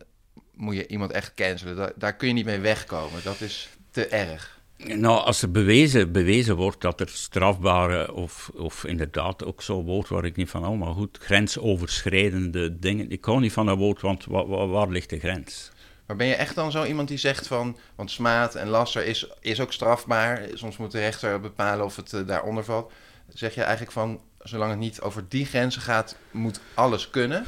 moet 0.53 0.75
je 0.75 0.87
iemand 0.87 1.11
echt 1.11 1.33
cancelen. 1.33 1.75
Daar, 1.75 1.91
daar 1.95 2.15
kun 2.15 2.27
je 2.27 2.33
niet 2.33 2.45
mee 2.45 2.59
wegkomen. 2.59 3.23
Dat 3.23 3.41
is 3.41 3.69
te 3.91 4.07
erg. 4.07 4.61
Nou, 4.85 5.23
als 5.23 5.41
er 5.41 5.51
bewezen, 5.51 6.11
bewezen 6.11 6.55
wordt 6.55 6.81
dat 6.81 6.99
er 6.99 7.09
strafbare, 7.09 8.13
of, 8.13 8.51
of 8.55 8.83
inderdaad 8.85 9.45
ook 9.45 9.61
zo'n 9.61 9.85
woord 9.85 10.09
waar 10.09 10.25
ik 10.25 10.35
niet 10.35 10.49
van 10.49 10.63
hou, 10.63 10.77
maar 10.77 10.93
goed, 10.93 11.17
grensoverschrijdende 11.21 12.79
dingen. 12.79 13.09
Ik 13.09 13.25
hou 13.25 13.39
niet 13.39 13.53
van 13.53 13.65
dat 13.65 13.77
woord, 13.77 14.01
want 14.01 14.25
waar, 14.25 14.67
waar, 14.67 14.89
ligt 14.89 15.09
de 15.09 15.19
grens? 15.19 15.71
Maar 16.05 16.15
ben 16.15 16.27
je 16.27 16.35
echt 16.35 16.55
dan 16.55 16.71
zo 16.71 16.83
iemand 16.83 17.07
die 17.07 17.17
zegt 17.17 17.47
van, 17.47 17.77
want 17.95 18.11
smaad 18.11 18.55
en 18.55 18.67
laster 18.67 19.05
is, 19.05 19.29
is 19.39 19.59
ook 19.59 19.73
strafbaar, 19.73 20.47
soms 20.53 20.77
moet 20.77 20.91
de 20.91 20.99
rechter 20.99 21.39
bepalen 21.39 21.85
of 21.85 21.95
het 21.95 22.13
uh, 22.13 22.27
daaronder 22.27 22.63
valt. 22.63 22.91
Zeg 23.33 23.55
je 23.55 23.61
eigenlijk 23.61 23.91
van, 23.91 24.21
zolang 24.39 24.69
het 24.69 24.79
niet 24.79 25.01
over 25.01 25.25
die 25.27 25.45
grenzen 25.45 25.81
gaat, 25.81 26.15
moet 26.31 26.59
alles 26.73 27.09
kunnen? 27.09 27.45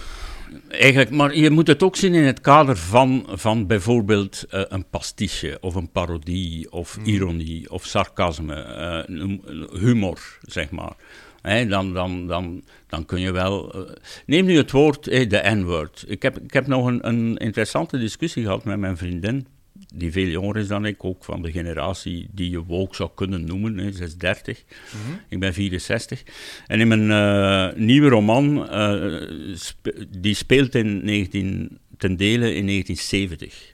eigenlijk, 0.69 1.09
maar 1.09 1.35
je 1.35 1.49
moet 1.49 1.67
het 1.67 1.83
ook 1.83 1.95
zien 1.95 2.13
in 2.13 2.23
het 2.23 2.41
kader 2.41 2.77
van, 2.77 3.25
van 3.29 3.67
bijvoorbeeld 3.67 4.45
uh, 4.51 4.63
een 4.67 4.89
pastiche 4.89 5.57
of 5.61 5.75
een 5.75 5.91
parodie 5.91 6.71
of 6.71 6.97
mm. 6.97 7.05
ironie 7.05 7.71
of 7.71 7.85
sarcasme, 7.85 9.05
uh, 9.07 9.79
humor, 9.79 10.37
zeg 10.41 10.71
maar. 10.71 10.93
Hey, 11.41 11.67
dan, 11.67 11.93
dan, 11.93 12.27
dan, 12.27 12.63
dan 12.87 13.05
kun 13.05 13.19
je 13.19 13.31
wel. 13.31 13.75
Uh, 13.75 13.95
neem 14.25 14.45
nu 14.45 14.57
het 14.57 14.71
woord, 14.71 15.05
hey, 15.05 15.27
de 15.27 15.41
N-word. 15.43 16.03
Ik 16.07 16.21
heb, 16.21 16.39
ik 16.39 16.53
heb 16.53 16.67
nog 16.67 16.85
een, 16.85 17.07
een 17.07 17.37
interessante 17.37 17.97
discussie 17.97 18.43
gehad 18.43 18.63
met 18.63 18.79
mijn 18.79 18.97
vriendin 18.97 19.47
die 19.95 20.11
veel 20.11 20.27
jonger 20.27 20.57
is 20.57 20.67
dan 20.67 20.85
ik, 20.85 21.03
ook 21.03 21.23
van 21.23 21.41
de 21.41 21.51
generatie 21.51 22.27
die 22.31 22.49
je 22.49 22.63
woke 22.63 22.95
zou 22.95 23.09
kunnen 23.15 23.45
noemen, 23.45 23.77
hè, 23.77 23.91
36. 23.91 24.63
Mm 24.63 25.19
Ik 25.29 25.39
ben 25.39 25.53
64. 25.53 26.23
En 26.67 26.79
in 26.79 26.87
mijn 26.87 27.09
uh, 27.09 27.77
nieuwe 27.85 28.09
roman, 28.09 28.57
uh, 28.57 29.55
spe 29.55 30.07
die 30.09 30.33
speelt 30.33 30.75
in 30.75 31.05
19, 31.05 31.79
ten 31.97 32.17
dele 32.17 32.53
in 32.53 32.65
1970. 32.65 33.73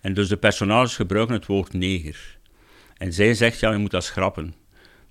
En 0.00 0.14
dus 0.14 0.28
de 0.28 0.36
personages 0.36 0.96
gebruiken 0.96 1.34
het 1.34 1.46
woord 1.46 1.72
neger. 1.72 2.38
En 2.96 3.12
zij 3.12 3.34
zegt, 3.34 3.60
ja, 3.60 3.72
je 3.72 3.78
moet 3.78 3.90
dat 3.90 4.04
schrappen. 4.04 4.54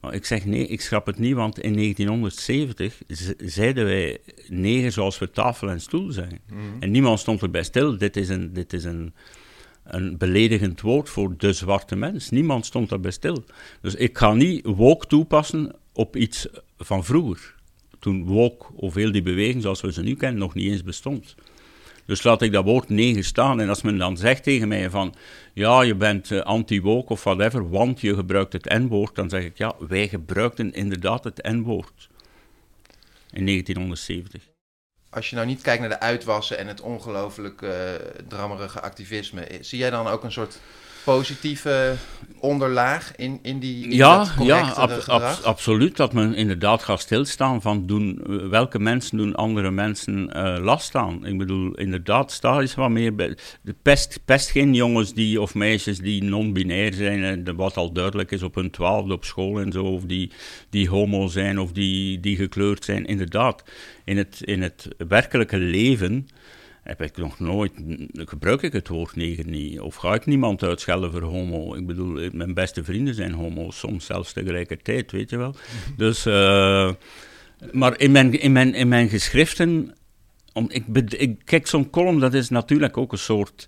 Maar 0.02 0.14
ik 0.14 0.26
zeg, 0.26 0.46
nee, 0.46 0.68
ik 0.68 0.82
schrap 0.82 1.06
het 1.06 1.20
niet, 1.20 1.36
want 1.36 1.60
in 1.60 1.74
1970 1.74 3.02
zeiden 3.38 3.86
wij 3.86 4.18
neger 4.48 4.92
zoals 4.92 5.20
we 5.20 5.32
tafel 5.32 5.70
en 5.70 5.82
stoel 5.82 6.12
zijn. 6.12 6.42
Mm 6.50 6.58
-hmm. 6.58 6.82
En 6.82 6.92
niemand 6.92 7.20
stond 7.20 7.42
erbij 7.42 7.64
stil. 7.64 7.98
Dit 7.98 8.18
is 8.18 8.30
een... 8.30 8.54
Dit 8.54 8.74
is 8.74 8.84
een 8.84 9.14
een 9.96 10.18
beledigend 10.18 10.82
woord 10.82 11.10
voor 11.10 11.38
de 11.38 11.54
zwarte 11.54 11.96
mens. 11.96 12.30
Niemand 12.30 12.66
stond 12.66 12.90
daarbij 12.90 13.12
stil. 13.12 13.44
Dus 13.82 13.96
ik 13.96 14.18
ga 14.18 14.34
niet 14.34 14.66
woke 14.66 15.08
toepassen 15.08 15.76
op 15.94 16.16
iets 16.16 16.48
van 16.78 17.04
vroeger. 17.06 17.56
Toen 18.00 18.26
woke, 18.26 18.66
of 18.76 18.94
heel 18.94 19.12
die 19.12 19.22
beweging 19.22 19.62
zoals 19.62 19.82
we 19.82 19.92
ze 19.92 20.02
nu 20.02 20.16
kennen, 20.16 20.40
nog 20.40 20.54
niet 20.54 20.72
eens 20.72 20.84
bestond. 20.84 21.36
Dus 22.06 22.24
laat 22.24 22.42
ik 22.42 22.52
dat 22.52 22.64
woord 22.64 22.90
negen 22.90 23.24
staan. 23.24 23.60
En 23.60 23.70
als 23.70 23.82
men 23.82 23.98
dan 23.98 24.18
zegt 24.18 24.44
tegen 24.44 24.68
mij 24.68 24.90
van, 24.90 25.16
ja, 25.54 25.82
je 25.82 25.96
bent 25.96 26.30
uh, 26.30 26.42
anti-woke 26.42 27.14
of 27.14 27.24
whatever, 27.24 27.70
want 27.70 28.02
je 28.02 28.16
gebruikt 28.16 28.54
het 28.54 28.66
N-woord, 28.66 29.16
dan 29.16 29.30
zeg 29.30 29.44
ik, 29.44 29.58
ja, 29.58 29.76
wij 29.88 30.08
gebruikten 30.08 30.74
inderdaad 30.74 31.24
het 31.24 31.48
N-woord. 31.52 32.10
In 33.32 33.46
1970 33.46 34.49
als 35.10 35.30
je 35.30 35.36
nou 35.36 35.48
niet 35.48 35.62
kijkt 35.62 35.80
naar 35.80 35.90
de 35.90 36.00
uitwassen 36.00 36.58
en 36.58 36.68
het 36.68 36.82
ongelooflijk 36.82 37.62
uh, 37.62 37.72
drammerige 38.28 38.82
activisme, 38.82 39.48
zie 39.62 39.80
jij 39.80 39.90
dan 39.90 40.08
ook 40.08 40.24
een 40.24 40.32
soort 40.32 40.60
positieve 41.04 41.96
onderlaag 42.40 43.16
in, 43.16 43.40
in 43.42 43.60
die 43.60 43.84
in 43.84 43.96
ja, 43.96 44.28
ja 44.40 44.70
ab, 44.70 44.92
ab, 45.08 45.40
absoluut. 45.44 45.98
Dat 45.98 46.14
men 46.14 46.36
inderdaad 46.36 46.84
gaat 46.84 47.00
stilstaan 47.00 47.62
van 47.62 47.86
doen, 47.86 48.22
welke 48.50 48.80
mensen 48.80 49.18
doen 49.18 49.36
andere 49.36 49.72
mensen 49.72 50.32
uh, 50.36 50.58
last 50.62 50.96
aan. 50.96 51.26
Ik 51.26 51.38
bedoel, 51.38 51.74
inderdaad, 51.74 52.32
sta 52.32 52.60
eens 52.60 52.76
wat 52.76 52.90
meer 52.90 53.16
bij. 53.16 53.38
De 53.62 53.76
pest, 53.82 54.20
pest 54.26 54.50
geen 54.50 54.74
jongens 54.74 55.14
die, 55.14 55.42
of 55.42 55.56
meisjes 55.56 55.98
die 55.98 56.24
non-binair 56.24 56.94
zijn, 56.94 57.48
uh, 57.48 57.54
wat 57.56 57.78
al 57.78 57.92
duidelijk 57.92 58.32
is 58.32 58.44
op 58.44 58.56
hun 58.56 58.72
twaalfde 58.72 59.14
op 59.14 59.26
school 59.26 59.60
en 59.60 59.72
zo, 59.72 59.84
of 59.84 60.04
die, 60.04 60.32
die 60.70 60.90
homo 60.90 61.28
zijn 61.28 61.60
of 61.60 61.72
die, 61.72 62.20
die 62.20 62.36
gekleurd 62.36 62.86
zijn. 62.86 63.06
Inderdaad, 63.06 63.64
in 64.04 64.18
het, 64.18 64.42
in 64.44 64.62
het 64.62 64.88
werkelijke 65.08 65.58
leven 65.58 66.28
heb 66.90 67.02
ik 67.02 67.18
nog 67.18 67.40
nooit, 67.40 67.72
gebruik 68.14 68.62
ik 68.62 68.74
het 68.74 68.88
woord 68.88 69.16
neger 69.16 69.48
niet. 69.48 69.80
Of 69.80 69.96
ga 69.96 70.14
ik 70.14 70.26
niemand 70.26 70.64
uitschelden 70.64 71.12
voor 71.12 71.22
homo. 71.22 71.76
Ik 71.76 71.86
bedoel, 71.86 72.30
mijn 72.32 72.54
beste 72.54 72.84
vrienden 72.84 73.16
zijn 73.16 73.34
homo, 73.34 73.72
soms 73.72 74.06
zelfs 74.06 74.34
tegelijkertijd, 74.34 75.12
weet 75.12 75.30
je 75.30 75.38
wel. 75.38 75.56
Dus, 75.98 76.26
uh, 76.26 76.92
maar 77.72 78.00
in 78.00 78.12
mijn, 78.12 78.40
in 78.40 78.52
mijn, 78.52 78.74
in 78.74 78.88
mijn 78.88 79.10
geschriften, 79.10 79.96
om, 80.54 80.66
ik, 80.70 80.86
ik, 81.12 81.40
kijk, 81.46 81.68
zo'n 81.68 81.90
column, 81.90 82.20
dat 82.20 82.34
is 82.34 82.50
natuurlijk 82.50 82.98
ook 82.98 83.12
een 83.12 83.18
soort 83.18 83.68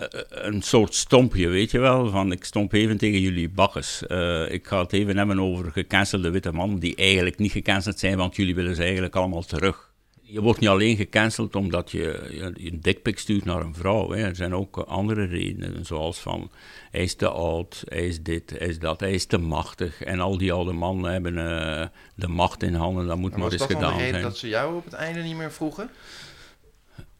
uh, 0.00 0.06
een 0.28 0.62
soort 0.62 0.94
stompje, 0.94 1.48
weet 1.48 1.70
je 1.70 1.78
wel. 1.78 2.10
Van 2.10 2.32
ik 2.32 2.44
stomp 2.44 2.72
even 2.72 2.96
tegen 2.96 3.20
jullie 3.20 3.48
bakkes. 3.48 4.02
Uh, 4.08 4.50
ik 4.50 4.66
ga 4.66 4.80
het 4.80 4.92
even 4.92 5.16
hebben 5.16 5.40
over 5.40 5.72
gecancelde 5.72 6.30
witte 6.30 6.52
mannen 6.52 6.78
die 6.78 6.96
eigenlijk 6.96 7.38
niet 7.38 7.52
gecanceld 7.52 7.98
zijn, 7.98 8.16
want 8.16 8.36
jullie 8.36 8.54
willen 8.54 8.74
ze 8.74 8.82
eigenlijk 8.82 9.16
allemaal 9.16 9.44
terug 9.44 9.92
je 10.26 10.40
wordt 10.40 10.60
niet 10.60 10.68
alleen 10.68 10.96
gecanceld 10.96 11.56
omdat 11.56 11.90
je, 11.90 12.28
je 12.56 12.70
een 12.72 12.80
dikpik 12.80 13.18
stuurt 13.18 13.44
naar 13.44 13.60
een 13.60 13.74
vrouw. 13.74 14.10
Hè. 14.10 14.22
Er 14.22 14.36
zijn 14.36 14.54
ook 14.54 14.76
andere 14.76 15.24
redenen, 15.24 15.86
zoals 15.86 16.18
van 16.18 16.50
hij 16.90 17.02
is 17.02 17.14
te 17.14 17.28
oud, 17.28 17.82
hij 17.88 18.06
is 18.06 18.22
dit, 18.22 18.50
hij 18.58 18.68
is 18.68 18.78
dat, 18.78 19.00
hij 19.00 19.12
is 19.12 19.26
te 19.26 19.38
machtig. 19.38 20.02
En 20.02 20.20
al 20.20 20.38
die 20.38 20.52
oude 20.52 20.72
mannen 20.72 21.12
hebben 21.12 21.34
uh, 21.34 21.86
de 22.14 22.28
macht 22.28 22.62
in 22.62 22.74
handen, 22.74 23.06
dat 23.06 23.16
moet 23.16 23.30
maar, 23.30 23.40
maar 23.40 23.52
eens 23.52 23.62
gedaan 23.62 23.80
zijn. 23.80 23.90
Was 23.90 23.98
dat 23.98 24.06
de 24.06 24.12
reden 24.12 24.22
dat 24.22 24.38
ze 24.38 24.48
jou 24.48 24.76
op 24.76 24.84
het 24.84 24.94
einde 24.94 25.22
niet 25.22 25.36
meer 25.36 25.52
vroegen? 25.52 25.90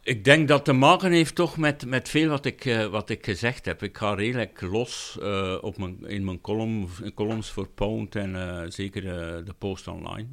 Ik 0.02 0.24
denk 0.24 0.48
dat 0.48 0.64
te 0.64 0.72
maken 0.72 1.12
heeft 1.12 1.34
toch 1.34 1.56
met, 1.56 1.86
met 1.86 2.08
veel 2.08 2.28
wat 2.28 2.44
ik, 2.44 2.64
uh, 2.64 2.86
wat 2.86 3.10
ik 3.10 3.24
gezegd 3.24 3.64
heb. 3.64 3.82
Ik 3.82 3.96
ga 3.96 4.14
redelijk 4.14 4.60
los 4.60 5.18
uh, 5.20 5.58
op 5.60 5.78
mijn, 5.78 6.06
in 6.06 6.24
mijn 6.24 6.40
column, 6.40 6.88
columns 7.14 7.50
voor 7.50 7.68
Pound 7.68 8.16
en 8.16 8.72
zeker 8.72 9.02
de 9.44 9.54
Post 9.58 9.88
Online. 9.88 10.26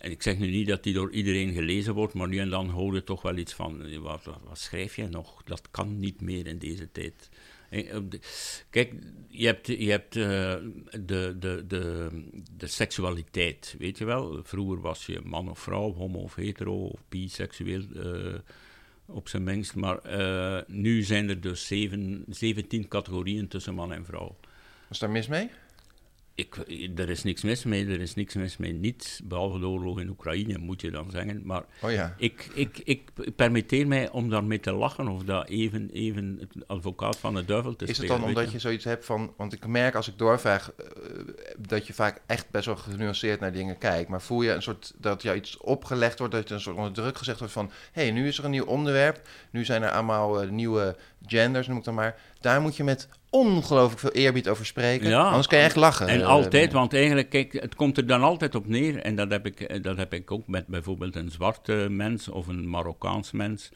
En 0.00 0.10
ik 0.10 0.22
zeg 0.22 0.38
nu 0.38 0.50
niet 0.50 0.66
dat 0.66 0.82
die 0.82 0.94
door 0.94 1.10
iedereen 1.10 1.52
gelezen 1.52 1.94
wordt, 1.94 2.14
maar 2.14 2.28
nu 2.28 2.38
en 2.38 2.50
dan 2.50 2.68
hoor 2.68 2.94
je 2.94 3.04
toch 3.04 3.22
wel 3.22 3.36
iets 3.36 3.52
van, 3.52 4.00
wat, 4.00 4.24
wat, 4.24 4.58
schrijf 4.58 4.96
je 4.96 5.08
nog? 5.08 5.42
Dat 5.44 5.68
kan 5.70 5.98
niet 5.98 6.20
meer 6.20 6.46
in 6.46 6.58
deze 6.58 6.92
tijd. 6.92 7.28
Kijk, 8.70 8.92
je 9.28 9.46
hebt, 9.46 9.66
je 9.66 9.90
hebt 9.90 10.12
de, 10.12 10.72
de, 11.06 11.64
de, 11.66 12.08
de 12.56 12.66
seksualiteit, 12.66 13.74
weet 13.78 13.98
je 13.98 14.04
wel. 14.04 14.40
Vroeger 14.42 14.80
was 14.80 15.06
je 15.06 15.20
man 15.24 15.50
of 15.50 15.58
vrouw, 15.58 15.92
homo 15.92 16.18
of 16.18 16.34
hetero 16.34 16.84
of 16.84 17.00
biseksueel 17.08 17.82
op 19.06 19.28
zijn 19.28 19.42
minst. 19.42 19.74
Maar 19.74 20.00
nu 20.66 21.02
zijn 21.02 21.28
er 21.28 21.40
dus 21.40 21.66
zeven, 21.66 22.24
17 22.28 22.88
categorieën 22.88 23.48
tussen 23.48 23.74
man 23.74 23.92
en 23.92 24.04
vrouw. 24.04 24.36
Was 24.88 24.98
daar 24.98 25.10
mis 25.10 25.28
mee? 25.28 25.50
Ik, 26.40 26.56
er 26.96 27.10
is 27.10 27.22
niks 27.22 27.42
mis 27.42 27.64
mee, 27.64 27.86
er 27.86 28.00
is 28.00 28.14
niks 28.14 28.34
mis 28.34 28.56
mee, 28.56 28.72
niets, 28.72 29.20
behalve 29.24 29.58
de 29.58 29.66
oorlog 29.66 30.00
in 30.00 30.08
Oekraïne, 30.08 30.58
moet 30.58 30.80
je 30.80 30.90
dan 30.90 31.10
zeggen. 31.10 31.40
Maar 31.44 31.64
oh 31.82 31.90
ja. 31.90 32.14
ik, 32.18 32.50
ik, 32.54 32.80
ik 32.84 33.10
permitteer 33.36 33.86
mij 33.86 34.10
om 34.10 34.30
daarmee 34.30 34.60
te 34.60 34.72
lachen 34.72 35.08
of 35.08 35.22
dat 35.22 35.48
even, 35.48 35.90
even 35.92 36.36
het 36.40 36.68
advocaat 36.68 37.18
van 37.18 37.34
de 37.34 37.44
duivel 37.44 37.76
te 37.76 37.84
is 37.84 37.96
spelen. 37.96 38.10
Is 38.10 38.16
het 38.16 38.20
dan 38.20 38.28
omdat 38.28 38.52
je 38.52 38.58
zoiets 38.58 38.84
hebt 38.84 39.04
van, 39.04 39.32
want 39.36 39.52
ik 39.52 39.66
merk 39.66 39.94
als 39.94 40.08
ik 40.08 40.18
doorvraag 40.18 40.72
uh, 40.80 40.86
dat 41.58 41.86
je 41.86 41.92
vaak 41.92 42.20
echt 42.26 42.50
best 42.50 42.66
wel 42.66 42.76
genuanceerd 42.76 43.40
naar 43.40 43.52
dingen 43.52 43.78
kijkt, 43.78 44.08
maar 44.08 44.22
voel 44.22 44.42
je 44.42 44.50
een 44.50 44.62
soort, 44.62 44.92
dat 44.98 45.22
je 45.22 45.34
iets 45.34 45.56
opgelegd 45.56 46.18
wordt, 46.18 46.34
dat 46.34 46.48
je 46.48 46.54
een 46.54 46.60
soort 46.60 46.76
onder 46.76 46.92
druk 46.92 47.18
gezegd 47.18 47.38
wordt 47.38 47.52
van, 47.52 47.70
hé, 47.92 48.02
hey, 48.02 48.10
nu 48.10 48.26
is 48.26 48.38
er 48.38 48.44
een 48.44 48.50
nieuw 48.50 48.64
onderwerp, 48.64 49.28
nu 49.50 49.64
zijn 49.64 49.82
er 49.82 49.90
allemaal 49.90 50.44
uh, 50.44 50.50
nieuwe 50.50 50.96
genders, 51.26 51.66
noem 51.66 51.78
ik 51.78 51.84
dan 51.84 51.94
maar. 51.94 52.16
Daar 52.40 52.60
moet 52.60 52.76
je 52.76 52.84
met 52.84 53.08
ongelooflijk 53.30 54.00
veel 54.00 54.10
eerbied 54.10 54.48
over 54.48 54.66
spreken. 54.66 55.08
Ja, 55.08 55.22
Anders 55.22 55.46
kan 55.46 55.58
je 55.58 55.64
echt 55.64 55.76
lachen. 55.76 56.06
En 56.06 56.18
uh, 56.18 56.26
altijd, 56.26 56.72
want 56.72 56.94
eigenlijk, 56.94 57.30
kijk, 57.30 57.52
het 57.52 57.74
komt 57.74 57.96
er 57.96 58.06
dan 58.06 58.22
altijd 58.22 58.54
op 58.54 58.66
neer. 58.66 58.98
En 58.98 59.16
dat 59.16 59.30
heb 59.30 59.46
ik, 59.46 59.60
eh, 59.60 59.82
dat 59.82 59.96
heb 59.96 60.14
ik 60.14 60.30
ook 60.30 60.46
met 60.46 60.66
bijvoorbeeld 60.66 61.16
een 61.16 61.30
zwarte 61.30 61.86
mens 61.90 62.28
of 62.28 62.46
een 62.46 62.68
Marokkaans 62.68 63.30
mens. 63.30 63.70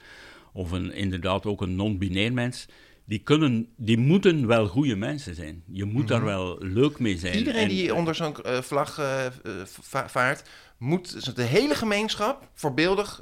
Of 0.52 0.70
een, 0.70 0.92
inderdaad 0.92 1.46
ook 1.46 1.60
een 1.60 1.76
non-binair 1.76 2.32
mens. 2.32 2.66
Die, 3.04 3.18
kunnen, 3.18 3.68
die 3.76 3.98
moeten 3.98 4.46
wel 4.46 4.66
goede 4.66 4.96
mensen 4.96 5.34
zijn. 5.34 5.62
Je 5.66 5.84
moet 5.84 5.92
mm 5.92 5.98
-hmm. 5.98 6.06
daar 6.06 6.24
wel 6.24 6.56
leuk 6.60 6.98
mee 6.98 7.18
zijn. 7.18 7.36
Iedereen 7.36 7.62
en, 7.62 7.68
die 7.68 7.94
onder 7.94 8.14
zo'n 8.14 8.36
uh, 8.46 8.60
vlag 8.60 8.98
uh, 8.98 9.06
va 9.64 10.08
vaart, 10.08 10.48
moet 10.78 11.36
de 11.36 11.42
hele 11.42 11.74
gemeenschap 11.74 12.48
voorbeeldig 12.54 13.20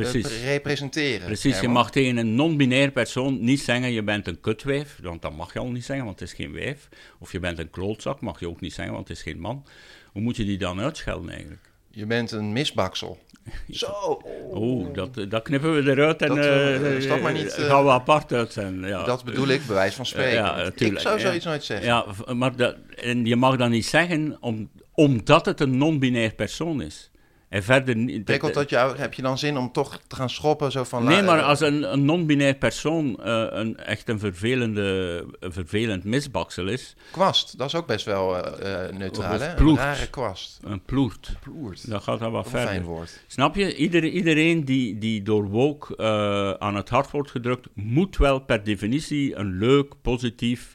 Precies. 0.00 0.42
representeren. 0.42 1.26
Precies, 1.26 1.60
je 1.60 1.68
mag 1.68 1.90
tegen 1.90 2.16
een 2.16 2.34
non-binair 2.34 2.90
persoon 2.90 3.44
niet 3.44 3.60
zeggen 3.60 3.92
je 3.92 4.02
bent 4.02 4.26
een 4.26 4.40
kutwijf, 4.40 4.98
want 5.02 5.22
dat 5.22 5.36
mag 5.36 5.52
je 5.52 5.58
al 5.58 5.70
niet 5.70 5.84
zeggen, 5.84 6.04
want 6.04 6.20
het 6.20 6.28
is 6.28 6.34
geen 6.34 6.52
wijf. 6.52 6.88
Of 7.18 7.32
je 7.32 7.40
bent 7.40 7.58
een 7.58 7.70
klootzak, 7.70 8.20
mag 8.20 8.40
je 8.40 8.48
ook 8.48 8.60
niet 8.60 8.72
zeggen, 8.72 8.94
want 8.94 9.08
het 9.08 9.16
is 9.16 9.22
geen 9.22 9.40
man. 9.40 9.64
Hoe 10.12 10.22
moet 10.22 10.36
je 10.36 10.44
die 10.44 10.58
dan 10.58 10.80
uitschelden 10.80 11.30
eigenlijk? 11.30 11.70
Je 11.90 12.06
bent 12.06 12.30
een 12.30 12.52
misbaksel. 12.52 13.18
Zo. 13.70 14.22
Oeh, 14.52 14.94
dat, 14.94 15.30
dat 15.30 15.42
knippen 15.42 15.74
we 15.74 15.90
eruit 15.90 16.22
en 16.22 16.28
dat, 16.28 16.38
uh, 16.38 17.04
uh, 17.04 17.22
maar 17.22 17.32
niet, 17.32 17.56
uh, 17.58 17.66
gaan 17.66 17.84
we 17.84 17.90
apart 17.90 18.32
uit 18.32 18.52
zijn. 18.52 18.80
Ja. 18.80 19.04
Dat 19.04 19.24
bedoel 19.24 19.48
ik, 19.48 19.66
bewijs 19.66 19.94
van 19.94 20.06
spreken. 20.06 20.32
Ja, 20.32 20.56
natuurlijk. 20.56 21.00
Ik 21.00 21.06
zou 21.06 21.20
zoiets 21.20 21.44
nooit 21.44 21.64
zeggen. 21.64 21.86
Ja, 21.86 22.06
maar 22.34 22.56
dat, 22.56 22.76
en 22.96 23.24
je 23.24 23.36
mag 23.36 23.56
dat 23.56 23.70
niet 23.70 23.86
zeggen 23.86 24.36
om, 24.40 24.70
omdat 24.92 25.46
het 25.46 25.60
een 25.60 25.78
non-binair 25.78 26.34
persoon 26.34 26.82
is. 26.82 27.10
En 27.56 27.62
verder... 27.62 28.22
Prikkelt 28.22 28.54
dat 28.54 28.70
jou, 28.70 28.96
heb 28.96 29.14
je 29.14 29.22
dan 29.22 29.38
zin 29.38 29.56
om 29.56 29.72
toch 29.72 30.00
te 30.06 30.16
gaan 30.16 30.30
schoppen? 30.30 30.72
Zo 30.72 30.84
van, 30.84 31.04
nee, 31.04 31.22
maar 31.22 31.42
als 31.42 31.60
een, 31.60 31.92
een 31.92 32.04
non-binair 32.04 32.54
persoon 32.54 33.06
uh, 33.20 33.46
een, 33.48 33.76
echt 33.76 34.08
een, 34.08 34.18
vervelende, 34.18 35.24
een 35.40 35.52
vervelend 35.52 36.04
misbaksel 36.04 36.66
is... 36.66 36.96
Kwast, 37.10 37.58
dat 37.58 37.66
is 37.66 37.74
ook 37.74 37.86
best 37.86 38.04
wel 38.04 38.36
uh, 38.36 38.88
neutraal, 38.98 39.40
hè? 39.40 39.54
Ploert. 39.54 39.78
Een 39.78 39.84
rare 39.84 40.10
kwast. 40.10 40.60
Een 40.64 40.82
ploert. 40.82 41.28
Een 41.28 41.52
ploert. 41.52 41.90
Dat 41.90 42.02
gaat 42.02 42.18
dan 42.18 42.32
wat 42.32 42.48
verder. 42.48 42.68
fijn 42.68 42.82
woord. 42.82 43.20
Snap 43.26 43.54
je? 43.54 43.76
Ieder, 43.76 44.04
iedereen 44.04 44.64
die, 44.64 44.98
die 44.98 45.22
door 45.22 45.48
woke 45.48 45.94
uh, 45.96 46.66
aan 46.66 46.74
het 46.76 46.88
hart 46.88 47.10
wordt 47.10 47.30
gedrukt, 47.30 47.68
moet 47.74 48.16
wel 48.16 48.38
per 48.38 48.64
definitie 48.64 49.36
een 49.36 49.58
leuk, 49.58 49.92
positief 50.02 50.74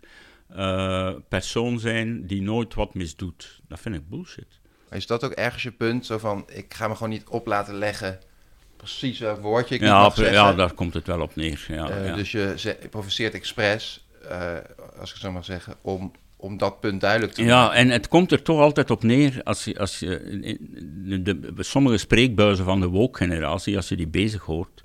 persoon 1.29 1.79
zijn 1.79 2.27
die 2.27 2.41
nooit 2.41 2.73
wat 2.73 2.93
misdoet. 2.93 3.61
Dat 3.67 3.79
vind 3.79 3.95
ik 3.95 4.09
bullshit. 4.09 4.60
Maar 4.91 4.99
is 4.99 5.07
dat 5.07 5.23
ook 5.23 5.31
ergens 5.31 5.63
je 5.63 5.71
punt? 5.71 6.05
Zo 6.05 6.17
van, 6.17 6.45
ik 6.47 6.73
ga 6.73 6.87
me 6.87 6.93
gewoon 6.93 7.09
niet 7.09 7.27
op 7.27 7.47
laten 7.47 7.75
leggen 7.75 8.19
precies 8.77 9.19
welk 9.19 9.41
woordje 9.41 9.75
ik 9.75 9.81
ja, 9.81 10.11
ja, 10.15 10.53
daar 10.53 10.73
komt 10.73 10.93
het 10.93 11.07
wel 11.07 11.21
op 11.21 11.35
neer. 11.35 11.65
Ja, 11.67 11.89
Uh, 11.89 12.05
ja. 12.05 12.15
Dus 12.15 12.31
je 12.31 12.77
provoceert 12.89 13.33
expres, 13.33 14.05
uh, 14.29 14.53
als 14.99 15.11
ik 15.11 15.17
zo 15.17 15.31
mag 15.31 15.45
zeggen, 15.45 15.75
om, 15.81 16.11
om 16.35 16.57
dat 16.57 16.79
punt 16.79 17.01
duidelijk 17.01 17.33
te 17.33 17.43
Ja, 17.43 17.61
maken. 17.61 17.77
en 17.77 17.89
het 17.89 18.07
komt 18.07 18.31
er 18.31 18.41
toch 18.41 18.59
altijd 18.59 18.89
op 18.91 19.03
neer, 19.03 19.41
als 19.43 19.63
je, 19.65 19.79
als 19.79 19.99
je 19.99 20.07
de, 21.05 21.21
de, 21.21 21.39
de- 21.53 21.63
sommige 21.63 21.97
spreekbuizen 21.97 22.65
van 22.65 22.79
de 22.79 22.87
woke-generatie, 22.87 23.75
als 23.75 23.89
je 23.89 23.95
die 23.95 24.07
bezig 24.07 24.41
hoort, 24.43 24.83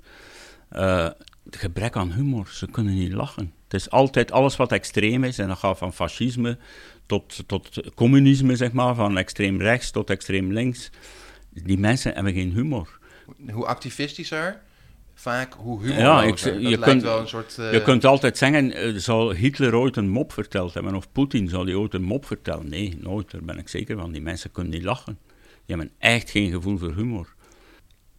uh, 0.71 1.03
het 1.45 1.55
gebrek 1.55 1.95
aan 1.95 2.11
humor, 2.11 2.47
ze 2.51 2.67
kunnen 2.71 2.93
niet 2.93 3.13
lachen. 3.13 3.53
Het 3.63 3.73
is 3.73 3.89
altijd 3.89 4.31
alles 4.31 4.55
wat 4.55 4.71
extreem 4.71 5.23
is, 5.23 5.39
en 5.39 5.47
dat 5.47 5.57
gaat 5.57 5.77
van 5.77 5.93
fascisme 5.93 6.57
tot, 7.07 7.43
tot 7.45 7.81
communisme, 7.95 8.55
zeg 8.55 8.71
maar, 8.71 8.95
van 8.95 9.17
extreem 9.17 9.61
rechts 9.61 9.91
tot 9.91 10.09
extreem 10.09 10.53
links. 10.53 10.89
Die 11.49 11.77
mensen 11.77 12.13
hebben 12.13 12.33
geen 12.33 12.51
humor. 12.51 12.99
Hoe 13.51 13.65
activistischer, 13.65 14.61
vaak 15.13 15.53
hoe 15.53 15.81
humor. 15.81 15.99
Ja, 15.99 16.23
ik, 16.23 16.37
je, 16.37 16.77
kunt, 16.79 17.01
wel 17.01 17.19
een 17.19 17.27
soort... 17.27 17.57
uh, 17.59 17.73
je 17.73 17.81
kunt 17.81 18.05
altijd 18.05 18.37
zeggen, 18.37 18.87
uh, 18.87 18.99
zal 18.99 19.31
Hitler 19.31 19.75
ooit 19.75 19.95
een 19.95 20.09
mop 20.09 20.33
verteld 20.33 20.73
hebben, 20.73 20.95
of 20.95 21.11
Poetin 21.11 21.49
zal 21.49 21.65
die 21.65 21.79
ooit 21.79 21.93
een 21.93 22.03
mop 22.03 22.25
vertellen? 22.25 22.69
Nee, 22.69 22.97
nooit, 23.01 23.31
daar 23.31 23.43
ben 23.43 23.57
ik 23.57 23.67
zeker 23.67 23.97
van. 23.97 24.11
Die 24.11 24.21
mensen 24.21 24.51
kunnen 24.51 24.73
niet 24.73 24.83
lachen. 24.83 25.17
Die 25.65 25.75
hebben 25.75 25.93
echt 25.97 26.29
geen 26.29 26.51
gevoel 26.51 26.77
voor 26.77 26.93
humor. 26.93 27.35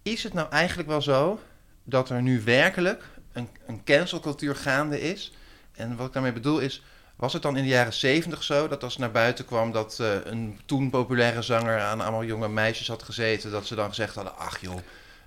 Is 0.03 0.23
het 0.23 0.33
nou 0.33 0.51
eigenlijk 0.51 0.89
wel 0.89 1.03
zo 1.03 1.41
dat 1.85 2.11
er 2.11 2.23
nu 2.23 2.43
werkelijk 2.45 3.05
een, 3.33 3.49
een 3.67 3.85
cancelcultuur 3.85 4.57
gaande 4.57 5.01
is? 5.01 5.33
En 5.73 5.97
wat 5.97 6.07
ik 6.07 6.13
daarmee 6.13 6.33
bedoel 6.33 6.59
is, 6.59 6.83
was 7.19 7.33
het 7.33 7.43
dan 7.43 7.57
in 7.57 7.63
de 7.63 7.69
jaren 7.69 7.93
zeventig 7.93 8.43
zo 8.43 8.69
dat 8.69 8.83
als 8.85 8.97
naar 8.97 9.11
buiten 9.11 9.45
kwam 9.45 9.73
dat 9.73 9.99
uh, 10.01 10.09
een 10.25 10.59
toen 10.65 10.91
populaire 10.91 11.43
zanger 11.43 11.81
aan 11.81 12.01
allemaal 12.01 12.25
jonge 12.25 12.49
meisjes 12.49 12.89
had 12.89 13.03
gezeten, 13.03 13.51
dat 13.51 13.67
ze 13.67 13.75
dan 13.75 13.89
gezegd 13.89 14.15
hadden: 14.15 14.39
ach 14.39 14.61
joh, 14.61 14.79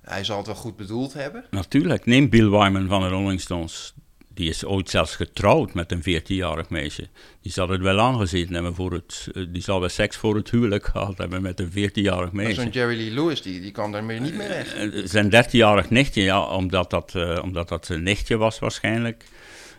hij 0.02 0.24
zal 0.24 0.38
het 0.38 0.46
wel 0.46 0.56
goed 0.56 0.76
bedoeld 0.78 1.14
hebben? 1.14 1.46
Natuurlijk. 1.50 2.06
Neem 2.06 2.30
Bill 2.30 2.50
Wyman 2.50 2.88
van 2.88 3.02
de 3.02 3.08
Rolling 3.08 3.42
Stones. 3.42 3.94
Die 4.34 4.50
is 4.50 4.66
ooit 4.66 4.90
zelfs 4.90 5.16
getrouwd 5.16 5.74
met 5.74 5.92
een 5.92 6.02
14-jarig 6.02 6.70
meisje. 6.70 7.08
Die 7.42 7.52
zal 7.52 7.70
het 7.70 7.82
wel 7.82 8.00
aangezeten 8.00 8.54
hebben 8.54 8.76
voor 8.76 8.92
het. 8.92 9.28
uh, 9.34 9.46
Die 9.50 9.62
zal 9.62 9.80
wel 9.80 9.90
seks 9.90 10.18
voor 10.18 10.36
het 10.36 10.50
huwelijk 10.50 10.86
gehad 10.86 11.18
hebben 11.18 11.42
met 11.42 11.60
een 11.60 11.72
14-jarig 11.72 12.32
meisje. 12.32 12.62
Zo'n 12.62 12.70
Jerry 12.70 12.98
Lee 12.98 13.12
Lewis, 13.12 13.42
die, 13.42 13.62
die 13.62 13.72
kan 13.72 13.92
daarmee 13.92 14.20
niet 14.20 14.36
meer 14.36 14.48
weg. 14.48 14.78
Uh, 14.78 15.06
zijn 15.06 15.46
13-jarig 15.46 15.90
nichtje, 15.90 16.22
ja, 16.22 16.42
omdat 16.42 16.90
dat, 16.90 17.14
uh, 17.16 17.40
omdat 17.44 17.70
dat 17.70 17.86
zijn 17.86 18.04
nichtje 18.04 18.38
was 18.38 18.60
waarschijnlijk. 18.60 19.26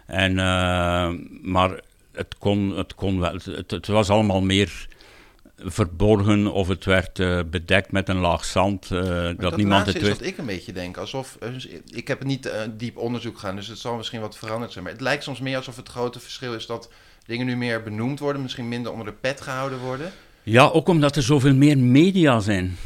En, 0.07 0.31
uh, 0.31 1.11
maar 1.43 1.81
het 2.13 2.39
kon, 2.39 2.77
het 2.77 2.95
kon 2.95 3.21
wel. 3.21 3.33
Het, 3.33 3.71
het, 3.71 3.87
was 3.87 4.09
allemaal 4.11 4.41
meer 4.41 4.87
verborgen 5.57 6.53
of 6.53 6.69
het 6.69 6.85
werd 6.85 7.19
uh, 7.19 7.41
bedekt 7.51 7.93
met 7.93 8.09
een 8.09 8.17
laag 8.17 8.45
zand. 8.45 8.91
Uh, 8.91 9.01
dat, 9.01 9.41
dat 9.41 9.57
niemand 9.57 9.87
het 9.87 9.95
wist. 9.95 10.07
is 10.07 10.19
wat 10.19 10.27
ik 10.27 10.39
een 10.39 10.47
beetje 10.47 10.73
denk. 10.73 10.97
Alsof, 10.97 11.37
dus 11.41 11.69
ik 11.87 12.09
heb 12.09 12.25
niet 12.25 12.47
uh, 12.47 12.53
diep 12.77 12.97
onderzoek 12.97 13.39
gedaan, 13.39 13.57
dus 13.57 13.67
het 13.67 13.79
zal 13.79 13.97
misschien 13.97 14.21
wat 14.21 14.37
veranderd 14.37 14.73
zijn. 14.73 14.85
Maar 14.85 14.93
het 14.93 15.03
lijkt 15.03 15.25
soms 15.25 15.41
meer 15.41 15.57
alsof 15.57 15.77
het 15.77 15.89
grote 15.89 16.21
verschil 16.21 16.55
is 16.55 16.67
dat 16.67 16.91
dingen 17.27 17.47
nu 17.47 17.57
meer 17.57 17.83
benoemd 17.83 18.19
worden, 18.19 18.43
misschien 18.43 18.69
minder 18.69 18.93
onder 18.93 19.07
de 19.07 19.13
pet 19.13 19.41
gehouden 19.41 19.79
worden. 19.79 20.13
Ja, 20.43 20.69
ook 20.69 20.89
omdat 20.89 21.17
er 21.17 21.23
zoveel 21.23 21.55
meer 21.55 21.79
media 21.79 22.41
zijn. 22.41 22.77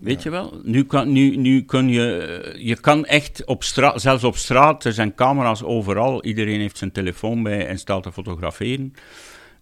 Weet 0.00 0.22
je 0.22 0.30
wel? 0.30 0.60
Nu 0.62 0.84
kan, 0.84 1.12
nu, 1.12 1.36
nu 1.36 1.62
kun 1.62 1.88
je, 1.88 2.54
je 2.58 2.80
kan 2.80 3.04
echt 3.04 3.44
op 3.44 3.62
straat, 3.62 4.00
zelfs 4.00 4.24
op 4.24 4.36
straat, 4.36 4.84
er 4.84 4.92
zijn 4.92 5.14
camera's 5.14 5.62
overal. 5.62 6.24
Iedereen 6.24 6.60
heeft 6.60 6.78
zijn 6.78 6.92
telefoon 6.92 7.42
bij 7.42 7.66
en 7.66 7.78
staat 7.78 8.02
te 8.02 8.12
fotograferen. 8.12 8.94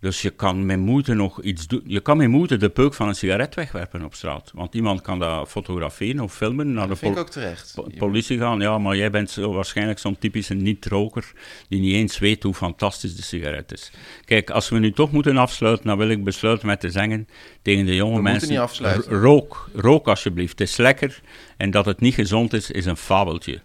Dus 0.03 0.23
je 0.23 0.31
kan 0.31 0.67
met 0.67 0.79
moeite 0.79 1.15
nog 1.15 1.43
iets 1.43 1.67
doen. 1.67 1.83
Je 1.87 2.01
kan 2.01 2.17
met 2.17 2.29
moeite 2.29 2.57
de 2.57 2.69
peuk 2.69 2.95
van 2.95 3.09
een 3.09 3.15
sigaret 3.15 3.55
wegwerpen 3.55 4.05
op 4.05 4.15
straat. 4.15 4.51
Want 4.55 4.75
iemand 4.75 5.01
kan 5.01 5.19
dat 5.19 5.49
fotograferen 5.49 6.21
of 6.21 6.35
filmen. 6.35 6.73
Naar 6.73 6.89
dat 6.89 6.99
de 6.99 7.05
vind 7.05 7.17
ik 7.17 7.21
ook 7.21 7.31
terecht. 7.31 7.73
Po 7.75 7.87
politie 7.99 8.39
gaan. 8.39 8.61
Ja, 8.61 8.79
maar 8.79 8.97
jij 8.97 9.11
bent 9.11 9.31
zo, 9.31 9.53
waarschijnlijk 9.53 9.99
zo'n 9.99 10.19
typische 10.19 10.55
niet-roker 10.55 11.33
die 11.69 11.81
niet 11.81 11.95
eens 11.95 12.19
weet 12.19 12.43
hoe 12.43 12.55
fantastisch 12.55 13.17
de 13.17 13.23
sigaret 13.23 13.73
is. 13.73 13.91
Kijk, 14.25 14.51
als 14.51 14.69
we 14.69 14.79
nu 14.79 14.93
toch 14.93 15.13
moeten 15.13 15.37
afsluiten, 15.37 15.87
dan 15.87 15.99
wil 15.99 16.09
ik 16.09 16.25
besluiten 16.25 16.67
met 16.67 16.81
te 16.81 16.91
zeggen 16.91 17.29
tegen 17.63 17.87
de 17.87 17.95
jonge 17.95 18.17
we 18.17 18.23
mensen... 18.23 18.49
niet 18.49 18.59
afsluiten. 18.59 19.13
Rook, 19.13 19.69
rook 19.75 20.09
alsjeblieft. 20.09 20.59
Het 20.59 20.69
is 20.69 20.77
lekker. 20.77 21.21
En 21.57 21.71
dat 21.71 21.85
het 21.85 22.01
niet 22.01 22.15
gezond 22.15 22.53
is, 22.53 22.71
is 22.71 22.87
een 22.87 22.97
fabeltje. 22.97 23.61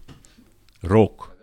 Rook. 0.80 1.36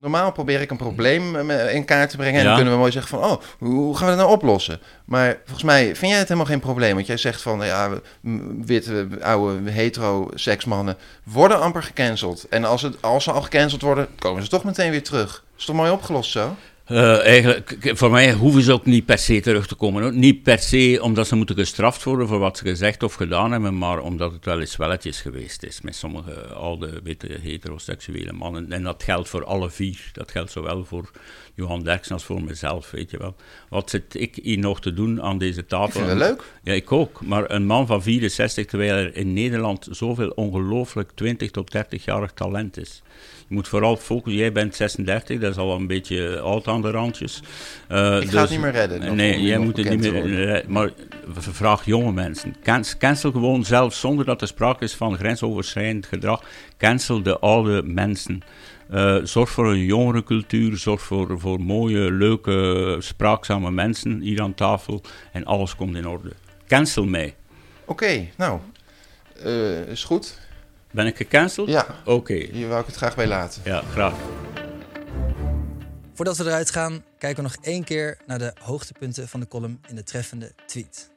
Normaal 0.00 0.32
probeer 0.32 0.60
ik 0.60 0.70
een 0.70 0.76
probleem 0.76 1.50
in 1.50 1.84
kaart 1.84 2.10
te 2.10 2.16
brengen. 2.16 2.34
En 2.34 2.42
ja. 2.42 2.46
dan 2.46 2.54
kunnen 2.54 2.72
we 2.72 2.78
mooi 2.78 2.92
zeggen 2.92 3.18
van, 3.18 3.30
oh, 3.30 3.42
hoe 3.58 3.96
gaan 3.96 4.08
we 4.08 4.16
dat 4.16 4.24
nou 4.24 4.36
oplossen? 4.36 4.80
Maar 5.04 5.38
volgens 5.44 5.64
mij 5.64 5.84
vind 5.84 6.10
jij 6.10 6.18
het 6.18 6.28
helemaal 6.28 6.50
geen 6.50 6.60
probleem. 6.60 6.94
Want 6.94 7.06
jij 7.06 7.16
zegt 7.16 7.42
van, 7.42 7.66
ja, 7.66 7.90
witte, 8.64 9.08
oude, 9.20 9.70
hetero 9.70 10.30
seksmannen 10.34 10.96
worden 11.24 11.60
amper 11.60 11.82
gecanceld. 11.82 12.48
En 12.48 12.64
als, 12.64 12.82
het, 12.82 13.02
als 13.02 13.24
ze 13.24 13.32
al 13.32 13.42
gecanceld 13.42 13.82
worden, 13.82 14.08
komen 14.18 14.42
ze 14.42 14.48
toch 14.48 14.64
meteen 14.64 14.90
weer 14.90 15.02
terug. 15.02 15.44
Is 15.58 15.64
toch 15.64 15.76
mooi 15.76 15.90
opgelost 15.90 16.30
zo? 16.30 16.56
Uh, 16.90 17.24
eigenlijk, 17.24 17.90
voor 17.94 18.10
mij 18.10 18.32
hoeven 18.32 18.62
ze 18.62 18.72
ook 18.72 18.84
niet 18.84 19.04
per 19.04 19.18
se 19.18 19.40
terug 19.40 19.66
te 19.66 19.74
komen. 19.74 20.02
Hoor. 20.02 20.12
Niet 20.12 20.42
per 20.42 20.58
se 20.58 20.98
omdat 21.02 21.26
ze 21.26 21.36
moeten 21.36 21.56
gestraft 21.56 22.02
worden 22.02 22.28
voor 22.28 22.38
wat 22.38 22.58
ze 22.58 22.64
gezegd 22.64 23.02
of 23.02 23.14
gedaan 23.14 23.52
hebben, 23.52 23.78
maar 23.78 23.98
omdat 23.98 24.32
het 24.32 24.44
wel 24.44 24.60
eens 24.60 24.76
welletjes 24.76 25.20
geweest 25.20 25.62
is 25.62 25.80
met 25.80 25.94
sommige 25.96 26.46
oude, 26.46 27.00
witte, 27.02 27.38
heteroseksuele 27.42 28.32
mannen. 28.32 28.72
En 28.72 28.82
dat 28.82 29.02
geldt 29.02 29.28
voor 29.28 29.44
alle 29.44 29.70
vier. 29.70 30.10
Dat 30.12 30.30
geldt 30.30 30.50
zowel 30.50 30.84
voor 30.84 31.10
Johan 31.54 31.82
Derksen 31.82 32.14
als 32.14 32.24
voor 32.24 32.42
mezelf, 32.42 32.90
weet 32.90 33.10
je 33.10 33.18
wel. 33.18 33.34
Wat 33.68 33.90
zit 33.90 34.14
ik 34.14 34.38
hier 34.42 34.58
nog 34.58 34.80
te 34.80 34.94
doen 34.94 35.22
aan 35.22 35.38
deze 35.38 35.66
tafel? 35.66 36.00
Ik 36.00 36.06
vind 36.06 36.08
het 36.08 36.28
leuk. 36.28 36.42
Ja, 36.62 36.72
ik 36.72 36.92
ook. 36.92 37.20
Maar 37.24 37.50
een 37.50 37.66
man 37.66 37.86
van 37.86 38.02
64, 38.02 38.66
terwijl 38.66 38.94
er 38.94 39.16
in 39.16 39.32
Nederland 39.32 39.88
zoveel 39.90 40.28
ongelooflijk 40.28 41.10
20 41.14 41.50
tot 41.50 41.76
30-jarig 41.76 42.32
talent 42.32 42.76
is. 42.76 43.02
Je 43.48 43.54
moet 43.54 43.68
vooral 43.68 43.96
focussen. 43.96 44.40
Jij 44.40 44.52
bent 44.52 44.74
36, 44.74 45.40
dat 45.40 45.50
is 45.50 45.56
al 45.56 45.74
een 45.74 45.86
beetje 45.86 46.38
oud 46.38 46.68
aan 46.68 46.82
de 46.82 46.90
randjes. 46.90 47.42
Uh, 47.92 48.20
ik 48.20 48.30
ga 48.30 48.30
dus, 48.30 48.40
het 48.40 48.50
niet 48.50 48.60
meer 48.60 48.70
redden. 48.70 49.16
Nee, 49.16 49.42
jij 49.42 49.58
moet 49.58 49.76
het 49.76 49.88
niet 49.88 50.00
meer 50.00 50.26
redden. 50.26 50.72
Maar 50.72 50.90
vraag 51.38 51.84
jonge 51.84 52.12
mensen. 52.12 52.56
Cancel 52.98 53.30
gewoon 53.30 53.64
zelf, 53.64 53.94
zonder 53.94 54.24
dat 54.24 54.40
er 54.40 54.48
sprake 54.48 54.84
is 54.84 54.94
van 54.94 55.16
grensoverschrijdend 55.16 56.06
gedrag. 56.06 56.42
Cancel 56.78 57.22
de 57.22 57.38
oude 57.38 57.82
mensen. 57.82 58.42
Uh, 58.92 59.16
zorg 59.22 59.50
voor 59.50 59.70
een 59.70 59.84
jongere 59.84 60.22
cultuur. 60.22 60.76
Zorg 60.76 61.00
voor, 61.00 61.40
voor 61.40 61.60
mooie, 61.60 62.12
leuke, 62.12 62.96
spraakzame 62.98 63.70
mensen 63.70 64.20
hier 64.20 64.42
aan 64.42 64.54
tafel. 64.54 65.02
En 65.32 65.44
alles 65.44 65.76
komt 65.76 65.96
in 65.96 66.08
orde. 66.08 66.32
Cancel 66.66 67.04
mij. 67.04 67.34
Oké, 67.84 68.04
okay, 68.04 68.32
nou, 68.36 68.60
uh, 69.44 69.88
is 69.88 70.04
goed. 70.04 70.38
Ben 70.90 71.06
ik 71.06 71.16
gecanceld? 71.16 71.68
Ja. 71.68 71.86
Oké. 72.00 72.10
Okay. 72.10 72.48
Hier 72.52 72.68
wou 72.68 72.80
ik 72.80 72.86
het 72.86 72.96
graag 72.96 73.16
bij 73.16 73.26
laten. 73.26 73.62
Ja, 73.64 73.82
graag. 73.90 74.14
Voordat 76.14 76.36
we 76.36 76.44
eruit 76.44 76.70
gaan, 76.70 77.04
kijken 77.18 77.44
we 77.44 77.50
nog 77.50 77.64
één 77.64 77.84
keer 77.84 78.18
naar 78.26 78.38
de 78.38 78.52
hoogtepunten 78.62 79.28
van 79.28 79.40
de 79.40 79.48
column 79.48 79.80
in 79.88 79.94
de 79.94 80.04
treffende 80.04 80.52
tweet. 80.66 81.10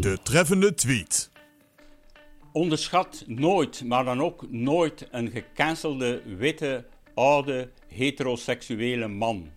De 0.00 0.18
treffende 0.22 0.74
tweet. 0.74 1.30
Onderschat 2.52 3.24
nooit, 3.26 3.84
maar 3.84 4.04
dan 4.04 4.22
ook 4.22 4.50
nooit 4.50 5.08
een 5.10 5.30
gecancelde, 5.30 6.22
witte, 6.36 6.84
oude, 7.14 7.70
heteroseksuele 7.88 9.08
man. 9.08 9.50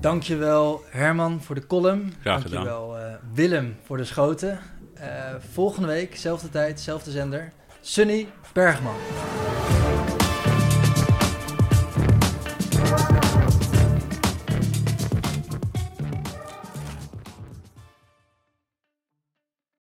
Dankjewel 0.00 0.82
Herman 0.86 1.42
voor 1.42 1.54
de 1.54 1.66
column. 1.66 2.12
Graag 2.20 2.42
Dankjewel 2.42 2.98
uh, 2.98 3.14
Willem 3.34 3.76
voor 3.82 3.96
de 3.96 4.04
schoten. 4.04 4.58
Eh, 5.02 5.08
volgende 5.52 5.88
week, 5.88 6.16
zelfde 6.16 6.48
tijd, 6.48 6.80
zelfde 6.80 7.10
zender. 7.10 7.52
Sunny 7.80 8.28
Bergman. 8.52 8.94